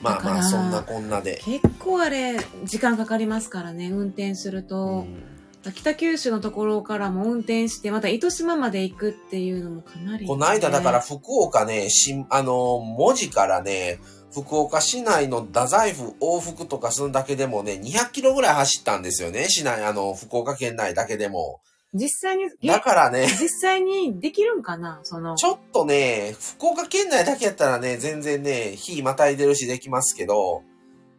[0.01, 1.41] まあまあ、そんなこんなで。
[1.45, 4.99] 結構あれ、時間かかりますからね、運転するうと。
[5.03, 5.32] ん
[5.71, 13.99] 北九州のところからも運転して、また糸島まで行くっていうのもかなり、この間だから、福岡ね、しあの、文字からね、
[14.33, 19.45] 福岡市内の太宰府往復とかするだけでもね、200キロぐらい走ったんですよね。
[19.47, 21.61] 市内、あの、福岡県内だけでも。
[21.93, 25.01] 実際に、えだからね、実際にできるんかな？
[25.03, 30.63] その、ちょっとね、福岡県内だけやったらね、全然ね、日またいでるしできますけど、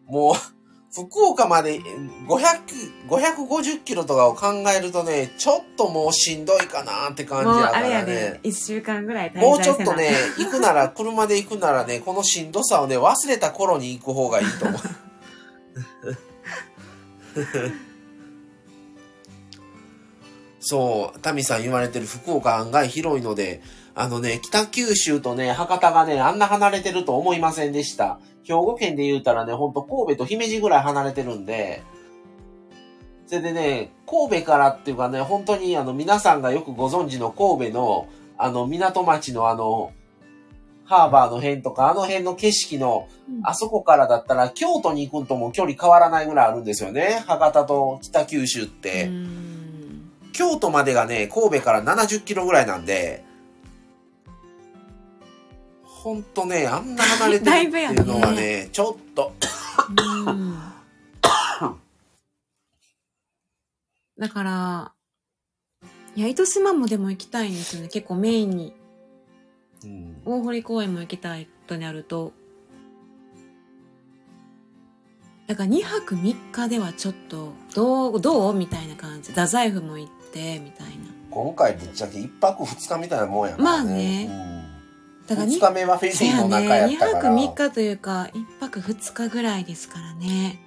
[0.06, 0.34] もう、
[0.94, 14.80] 福岡まで500、550キロとかを考えるとね、ちょっともうしんどいかなって感じもうやかあれやらねね。、一週間ぐらいもうちょっとね、行くなら、車で行くならね、このしんどさをね、忘れた頃に行く方がいいと思う。
[20.60, 23.62] そう、タミさん言われてる福岡案外広いので、
[23.96, 28.20] あのね、北九州とね、博多がね、あんな離れてると思いませんでした。
[28.44, 31.82] 兵庫県で言うたらね、ほんと神戸と姫路ぐらい離れてるんで、
[33.26, 39.92] それでね、神戸からっていうかね、本当にあの皆さんがよくご存知の神戸の、あの港町のあの、
[40.84, 43.08] ハーバーの辺とか、あの辺の景色の、
[43.42, 47.24] あそこからだったら京都に行くんとも距離変わらないぐらいあるんですよね。
[47.26, 49.06] 博多と北九州って。
[49.06, 49.54] うん
[50.34, 53.24] 京都までがね、神戸から70キロぐらいなんで、
[56.04, 59.32] ほんとね、あんな離れてるっていうのはね、 ちょっと、
[60.28, 60.58] うん
[64.18, 64.92] だから、
[66.14, 67.88] いや、糸島もでも行きたいんですよね。
[67.88, 68.74] 結構メインに。
[69.82, 72.32] うん大堀公園も行きたいとなると。
[75.46, 79.30] だから2泊3日ではちょっと、どう、どうみたいな感じ。
[79.30, 80.92] 太宰府も行って、みたいな。
[81.30, 84.28] 今回ぶっちゃけ1泊2日みたいなもんやからね。
[84.30, 84.53] うん、
[85.26, 86.68] だからに2日目はフェリそうやーの中ね。
[86.68, 87.36] 2やったから。
[87.36, 90.60] 泊3日というか、1泊2日ぐらいですからね。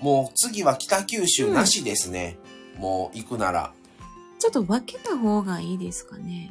[0.00, 2.36] もう次は北九州なしですね。
[2.76, 3.72] もう行くなら。
[4.38, 6.50] ちょっと分けた方がいいですかね。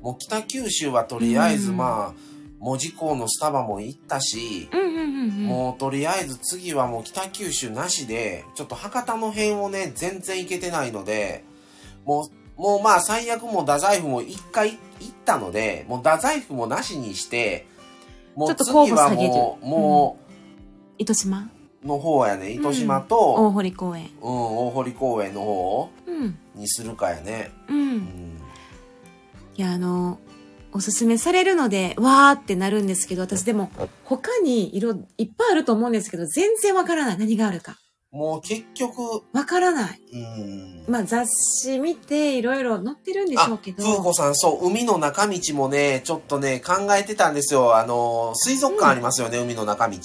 [0.00, 2.20] もう北九州はとりあえずうんまあ、
[2.60, 5.02] 門司港のスタバも行ったし、うんうんうんう
[5.32, 5.46] ん。
[5.46, 11.44] もうとりあえず次はもう北九州なしで、ちょっと博多の辺をね、全然行けてないので、
[12.04, 14.78] もう、もうまあ最悪もう太宰府も一回行っ
[15.24, 17.66] たので、もう太宰府もなしにして、
[18.34, 20.18] もう次は候補下げるもう、も
[20.98, 21.50] 糸島？
[21.84, 24.10] う、の方やね、糸島大と、堀公園。
[24.22, 24.32] うん、
[24.66, 26.38] 大堀公園の方うん。
[26.54, 27.50] にするかやね。
[27.68, 27.72] う。
[27.72, 28.40] うんん。
[29.56, 30.18] いや、あの、
[30.72, 33.70] おすすめされるので、わーってなるんですけど、私でも、
[34.04, 37.18] 他に色、いっぱいあると思うんですけど、全然わからない。
[37.18, 37.78] 何があるか。
[38.12, 40.00] もう結局、わからない。
[40.12, 40.84] うん。
[40.88, 41.28] まあ、雑
[41.60, 43.82] 誌見て、いろいろ載ってるんでしょうけど。
[43.82, 47.76] 風子さん、そう、海の中道もね、ちょっとね、考えてたんですよ。
[47.76, 49.98] あの、水族館ありますよね、海の中道。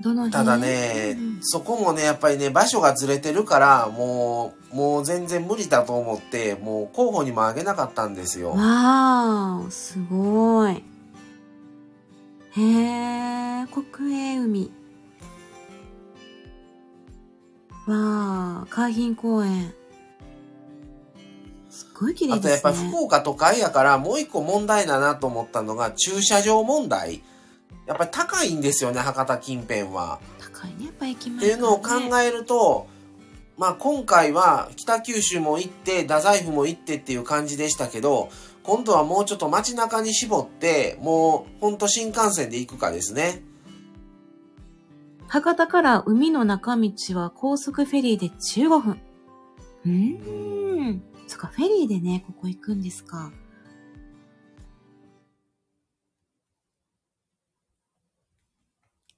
[0.00, 0.32] どの辺？
[0.32, 8.50] ただね、うんそこもね、やっぱりね、場所がずれてるから、もう、もう全然無理だと思って、もう候補にもあげなかったんですよ。
[8.50, 10.84] わー、すごい。
[12.56, 14.70] へー、国営海。
[17.86, 19.74] わー、海浜公園。
[21.68, 22.72] すっごい綺麗あとやっですね。
[22.72, 27.24] ぱり福岡都会やから、もう一個問題だなと思ったのが、駐車場問題。
[27.86, 30.20] やっぱり高いんですよね、博多近辺は。
[30.38, 31.90] 高いね、やっぱ駅前、っていうのを考
[32.20, 32.86] えると、
[33.58, 38.30] まあ今回は北九州も行って、太宰府も行ってっていう感じでしたけど、
[38.64, 43.42] 今度はもうちょっと街中に絞って、もうほんと新幹線で行くかですね。
[45.28, 49.00] 博多から海の中道は高速フェリーで15分。
[49.84, 51.02] うーん。
[51.26, 53.32] そっか、フェリーでね、ここ行くんですか。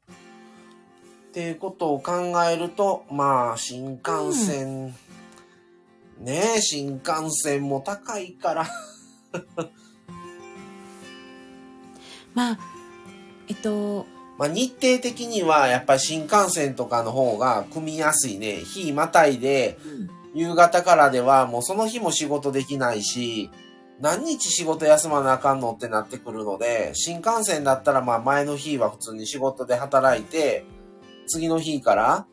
[0.08, 4.88] っていうことを考えると、まあ新幹線、
[6.18, 8.66] ねえ、新幹線も高いから。
[12.34, 12.58] まあ、
[13.48, 14.06] えっと、
[14.38, 18.56] まあ日程的にはやっぱり新幹線とかの方が組みやすいね。
[18.56, 19.78] 日またいで、
[20.34, 23.50] 夕方からではもうその日も仕事できないし、
[24.00, 30.66] 何日仕事休まなあかんのってなってくるので、新幹線だったらまあ前の日は普通に仕事で働いて、
[31.26, 32.26] 次の日から、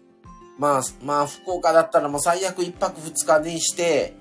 [0.60, 4.14] まあ、まあ福岡だったらもう最悪1泊2日にして、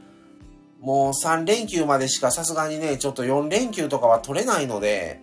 [0.82, 5.20] もう3連休までしかさすがにね、ちょっと4連休とかは取れないので、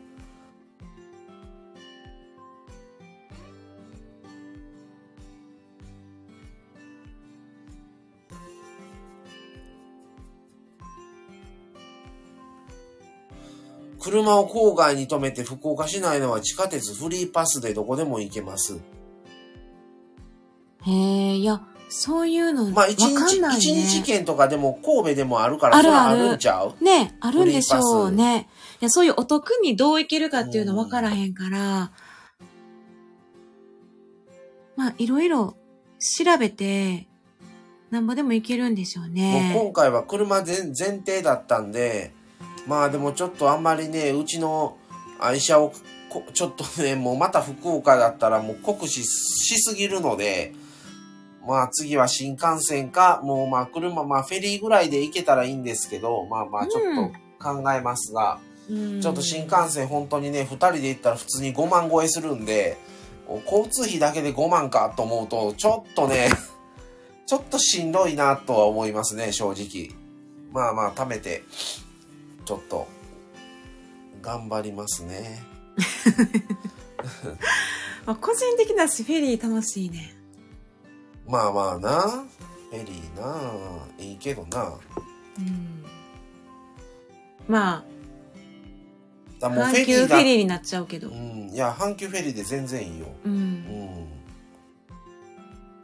[13.99, 18.80] 車を郊外に止めて福岡市内のは地下鉄フリーパスでどこでも行けます。
[20.86, 21.62] へえ、いや、
[21.92, 23.58] そういうの、まあ一わか日、んないね。
[23.58, 26.84] 一日券とかでも神戸でもあるから、あるあるあるんちゃう？
[26.84, 28.48] ね、あるんでしょうね。
[28.80, 31.92] いや、そういうお得にどういけるかっていうの分からへんから、
[34.78, 35.58] まあ、いろいろ
[36.00, 37.08] 調べて、
[37.90, 39.52] なんぼでもいけるんでしょうもうね。
[39.60, 42.14] 今回は車前前提だったんで、
[42.68, 44.78] まあでもちょっとあんまりね、うちの
[45.20, 45.74] 愛車を
[46.08, 50.54] こちょっとね、もうまた福岡だったらもう酷使しすぎるので、
[51.50, 56.84] まあ次は新幹線か、もうまあ車、まあフェリーぐらいで行けたらいいんですけど、まあまあちょっ
[57.39, 62.78] と考えますが、うんちょっと新幹線本当にね、二人で行ったら普通に5万超えするんで、
[63.45, 66.30] 交通費だけで5万かと思うと、ちょっとね、
[67.26, 69.89] ちょっとしんどいなとは思いますね、正直。
[70.52, 71.43] まあまあ、貯めて、
[72.45, 72.88] ちょっと、
[74.22, 75.43] 頑張りますね。
[78.06, 80.18] まあ、個人的だし、フェリー楽しいね。
[81.30, 82.26] まあまあな。
[82.72, 83.40] フェリーな。
[84.00, 84.74] いいけどな。
[85.38, 85.86] うん。
[87.48, 87.84] ま
[89.40, 91.10] だあ、もうフェリー阪急フだェリーになっちゃうけど。
[91.10, 91.50] うん。
[91.54, 93.06] いや、阪急フェリーで全然いいよ。
[93.24, 93.30] う。
[93.30, 94.08] うんん。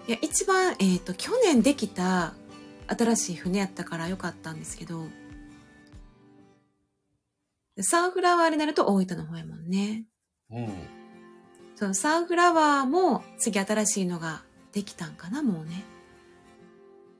[0.07, 2.33] いや、一番、えっ、と、去年できた
[2.87, 5.05] 新しい船やったからよかったんですけど、
[7.75, 10.05] でサンフラワーになると大分の方やもんね。
[10.49, 10.69] うん。
[11.75, 14.43] そのサンフラワーも次新しいのが
[14.75, 15.85] できたんかな、もうね。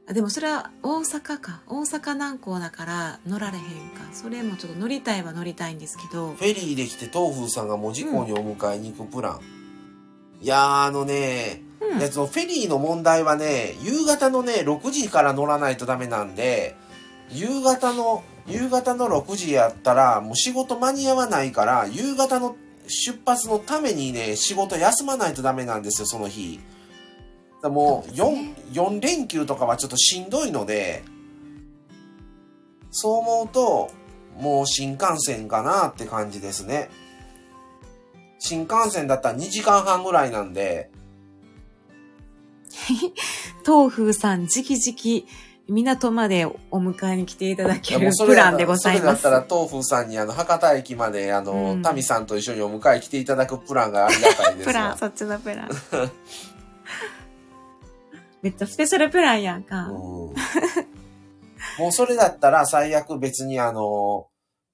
[0.08, 1.62] あでもそれは大阪か。
[1.68, 4.04] 大阪南港だから乗られへんか。
[4.12, 6.44] それもちょっと乗りたいは乗りたいんですけどフ。
[6.44, 9.40] ェリーで来て東風さんが門司港にお迎えに行くプラン。
[10.42, 12.00] いやー、あのね、うん。
[12.00, 16.76] でそのフェリーの問題はね、夕方のね、6時から乗らないとダメなんで、
[17.32, 26.60] 夕方の、夕方の6時やったら、もう仕事間に合わないから、夕方の出発のためにね、仕事休まないとダメなんですよ、その日。
[27.62, 31.04] だもうそうですね4、4連休とかはちょっとしんどいので、
[32.92, 33.92] そう思うと、
[34.40, 36.90] もう新幹線かなって感じですね。
[38.40, 40.90] 新幹線だったら2時間半ぐらいなんで、
[43.66, 45.26] 東風さん、直々、
[45.68, 49.22] 港までお迎えに来ていただいけるプランでございます。
[49.22, 54.98] それだったら、東風さんにあの、博多駅まで、あの、うんタミさんと一緒にお迎え来ていただくプランがありがたいです プラン、わ。
[54.98, 55.70] そっちのプラン。
[58.46, 59.88] めっちゃスペシャルプランやんか。
[59.88, 59.96] うん
[61.80, 64.28] もうそれだったら、最悪別にあの、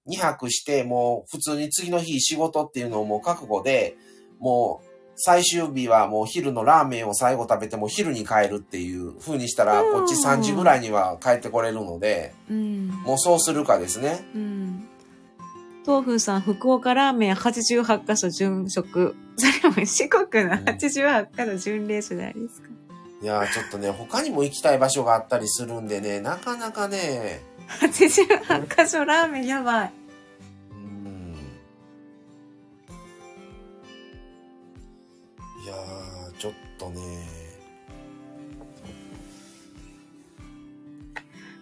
[0.08, 3.96] 2泊して、もう普通に次の日仕事っていうのをもう覚悟で、
[4.40, 12.88] もう、最終日はもう昼のラーメンを最後食べてもう昼に帰るっていう風にしたら、うんこっち3時ぐらいには帰ってこれるので、うん。
[12.90, 14.20] もうそうするかですね。
[14.36, 14.90] うん。
[15.84, 19.16] 東風さん、福岡ラーメン88カ所巡食。
[19.38, 22.70] それも四国の88カ所巡礼所じゃないですか。
[23.22, 27.42] いやーちょっとね、他にも行きたい場所があったりするんでね、なかなかね、
[27.80, 29.94] 88カ所ラーメンやばい。
[30.72, 31.36] うん。
[35.64, 37.02] いやーちょっとね、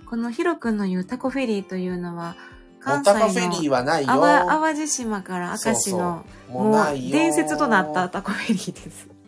[0.06, 2.38] このヒロ君の言うタコフェリーというのは、
[2.80, 4.16] も関西ーはないよ。
[4.16, 6.98] の淡淡路島から明石のもう。
[7.12, 9.19] 伝説となったタコフェリーです。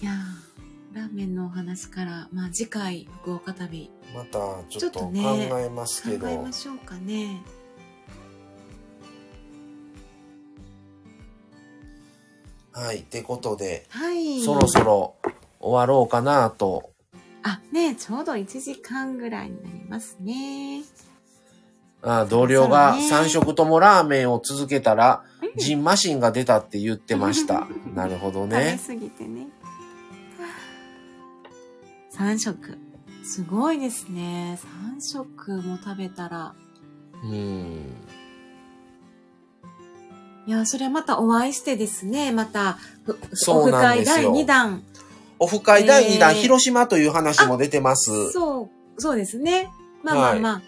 [0.00, 4.38] いやーラーメンのお話から、まあ次回福岡旅また
[4.68, 6.26] ちょっと考えますけど。
[6.26, 7.42] 考えましょうかね。
[12.72, 13.00] はい。
[13.00, 14.42] ってことで、はい。
[14.42, 15.16] そろそろ
[15.60, 16.92] 終わろうかなと。
[17.42, 20.82] あ、ねちょうど1時間ぐらいになりますね。
[22.02, 27.66] あ同僚がそうね3食ともラーメンを続けたら、うんジンマシンが出たって言ってました。
[27.92, 28.78] なるほど 食べね。
[28.78, 29.48] すぎてね。
[32.20, 32.76] 3食。
[33.24, 34.58] すごいですね。
[34.94, 36.54] 3食も食べたら。
[37.24, 37.86] うん。
[40.46, 42.76] いや、それはまたお会いしてですね、また、
[43.48, 44.82] オフ会第2弾。
[45.38, 48.32] オフ会第2弾、えー広島という話も出てます。
[48.32, 49.70] そう、そうですね。
[50.02, 50.62] まあまあま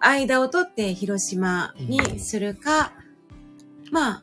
[0.00, 2.92] あ、間を取って広島にするか、
[3.90, 4.22] まあ、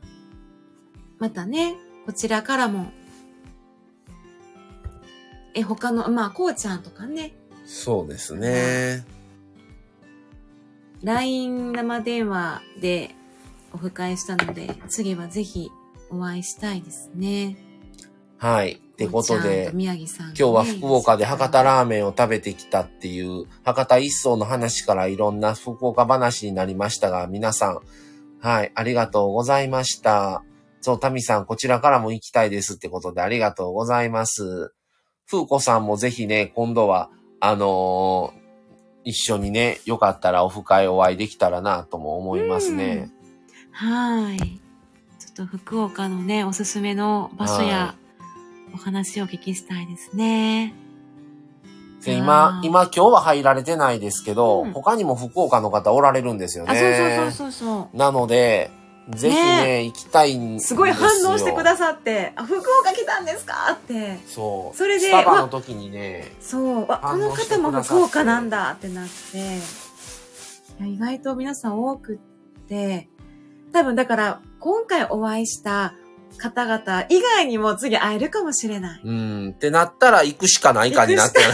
[1.20, 1.76] またね、
[2.07, 2.91] こちらからも、
[5.55, 7.33] え、他の、まあ、こうちゃんとかね、
[7.65, 9.05] そうですね。
[11.03, 13.11] LINE 生電話で
[13.73, 15.71] オフ会したので、次はぜひ
[16.09, 17.57] お会いしたいですね。
[18.37, 18.73] はい。
[18.73, 27.79] ってことでと、宮城さん、今日は福岡で博多ーラーメンを食べてきたっていう、博多一層の話からいろんな福岡話になりましたが、皆さん、
[28.39, 30.43] はい、ありがとうございました。
[30.79, 34.73] そう、タミさん、こちらからも行きたいですってことでありがとうございます。
[35.30, 37.09] 風子さんもぜひね、今度は、
[37.39, 38.45] あのー
[39.07, 43.11] 一緒にね、よかったらオフ会お会いできたらなとも思いますね。
[43.71, 44.39] はい。
[44.39, 44.49] ちょ
[45.32, 47.95] っと福岡のね、おすすめの場所はや
[48.73, 50.73] お話をお聞きしたいですね。
[52.03, 56.71] で、あ今、ー今、今日は入られてないですけど、うん他にも福岡の方おられるんですよね。
[56.71, 58.71] あ、そうそうそうそうそなので、
[59.09, 60.53] ぜひね、行きたいんう。
[60.53, 64.19] ですすごい反応してくさださって、あ、福岡来たんですかって。
[64.27, 64.77] そう。
[64.77, 69.37] それでスタバの時にね、そう、あ、こ反応しての方もくださって福岡なんだってなって。
[69.37, 69.41] い
[70.81, 72.17] や意外と皆さん多くっ
[72.67, 73.09] て、
[73.71, 75.93] 多分だから今回お会いした
[76.37, 79.01] 方々以外にも次会えるかもしれない。
[79.03, 79.49] うん。
[79.51, 81.45] ってなったら行くしかないかになってる。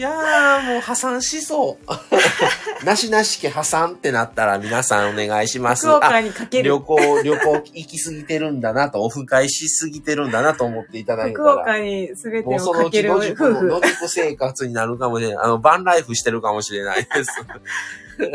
[0.00, 1.86] いやー、もう破産しそう。
[2.86, 5.86] なしなし家破産ってなったら皆さんお願いします。
[5.86, 6.80] 福岡にかける旅。
[6.80, 11.80] 行、旅行行き過ぎてるんだなと、オフ会しすぎてるんだなと思っていただいた福岡ら。
[11.80, 13.66] に全てもうそのうちをかける夫野宿の、婦。
[13.66, 15.36] 野宿生活になるかもしれない。
[15.44, 17.44] あの、バンライフしてるかもしれないです。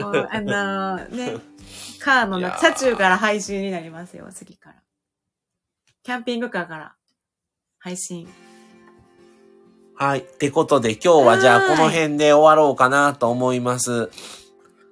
[0.03, 1.37] もうあのね、
[1.99, 4.75] カーの中、車中から配信になりますよ、次から。
[6.03, 6.95] キャンピングカーから
[7.79, 8.31] 配信。
[9.95, 10.19] はい。
[10.19, 14.09] ってことで今日はじゃあはいこの辺で終わろうかなと思います。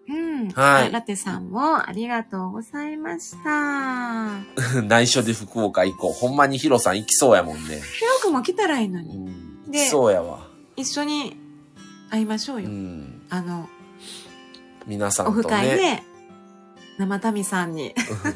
[0.07, 0.49] うん。
[0.49, 4.39] はいあラテさんもありがとうございました。
[4.81, 6.13] 内緒で福岡行こう。
[6.13, 7.81] ほんまにヒロさん行きそうやもんね。
[7.81, 9.29] ひろくも来たらいいのうに。
[9.67, 10.47] できそうやわ。
[10.77, 11.37] 一緒に
[12.09, 12.69] 会いましょううよ。
[12.69, 13.21] ん。
[13.29, 13.67] あの、
[14.85, 16.03] 皆さオフんとね、会で、
[16.97, 17.93] 生民さんに、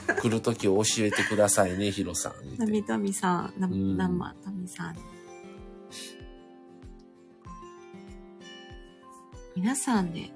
[0.10, 2.34] う ん来るとき教えてくださいね、ヒロさん。
[2.58, 5.17] 生民さん生民さん
[9.58, 10.30] 皆さんで、い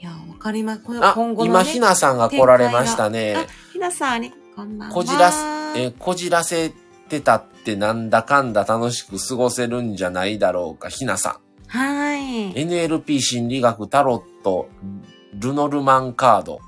[0.00, 3.34] や、わかりま、このあ今、後の、今、ね、ひなさんが来られましたね。
[3.36, 4.94] あ、ひなさんに、こんばんは。
[4.94, 5.44] こじらす、
[5.76, 6.72] え、こじらせ
[7.08, 11.76] てたってなんだかんだ楽しく過ごせるんじゃないだろうか、ひなさん。
[11.78, 12.52] はい。
[12.54, 14.68] NLP 心理学タロット
[15.34, 16.60] ルノルマンカード、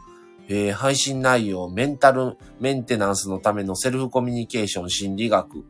[0.48, 5.64] えー配信内容メンタルメンテナンスのためのセルフコミュニケーション心理学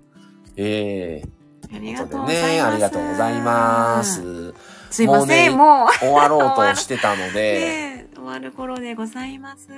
[0.57, 1.22] え
[1.74, 2.43] ありー、がとうございます。
[2.43, 4.03] ね、ありがとうございま。
[4.05, 4.55] す。
[4.93, 5.88] すいません、ももう。
[5.99, 9.68] 終わろうとしてたので、 ねえ終わる頃でございます。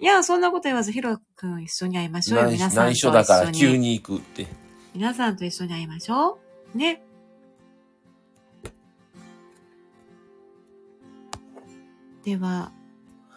[0.00, 2.46] いや、そんなこと言わず、ヒロくん一緒に会いましょうよ。
[2.46, 3.14] 内皆さんと一緒に。
[3.14, 4.46] 内緒だから急に行くって。
[4.94, 6.38] 皆さんと一緒に会いましょ
[6.74, 6.78] う。
[6.78, 7.02] ね。
[12.24, 12.72] では、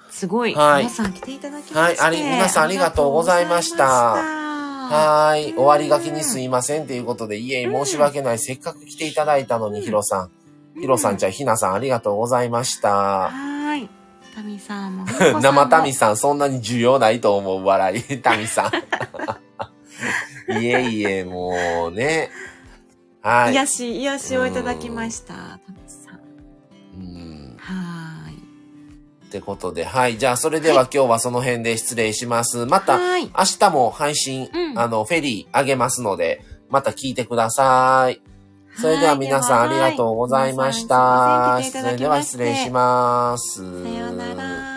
[0.10, 1.78] すごい、はい皆さん来ていただきまして。
[1.78, 4.47] はいあり皆さんありがとうございました
[4.90, 5.54] ははーい。
[5.54, 8.40] 終わりがけにすいませんということで、いえ、申し訳ない。
[8.40, 10.32] せっかく来ていただいたのに、うんヒロさん。
[10.80, 12.90] ヒロさんちゃん、ひなさん、ありがとうございました。
[12.90, 13.90] はーい。
[14.36, 15.06] タミさんも
[15.42, 18.04] 生タミさん、そんなに需要ないと思う笑い。
[18.22, 18.72] タミさ
[20.50, 20.58] ん。
[20.60, 22.30] いえいえ、もうね。
[23.22, 23.54] はい。
[23.54, 25.60] 癒し、癒しをいただきました。
[29.28, 30.18] ってことで、はい。
[30.18, 32.66] じゃあ、それでは今日はその辺で失礼します。
[32.66, 32.98] また。
[32.98, 33.28] 明
[33.60, 38.22] 日も配信、うんあの、フェリーあげますので、また聞いてください。
[38.80, 40.98] それでは皆さんありがとうございました。
[40.98, 43.84] はいそれでは失礼します。
[43.84, 44.77] さようなら。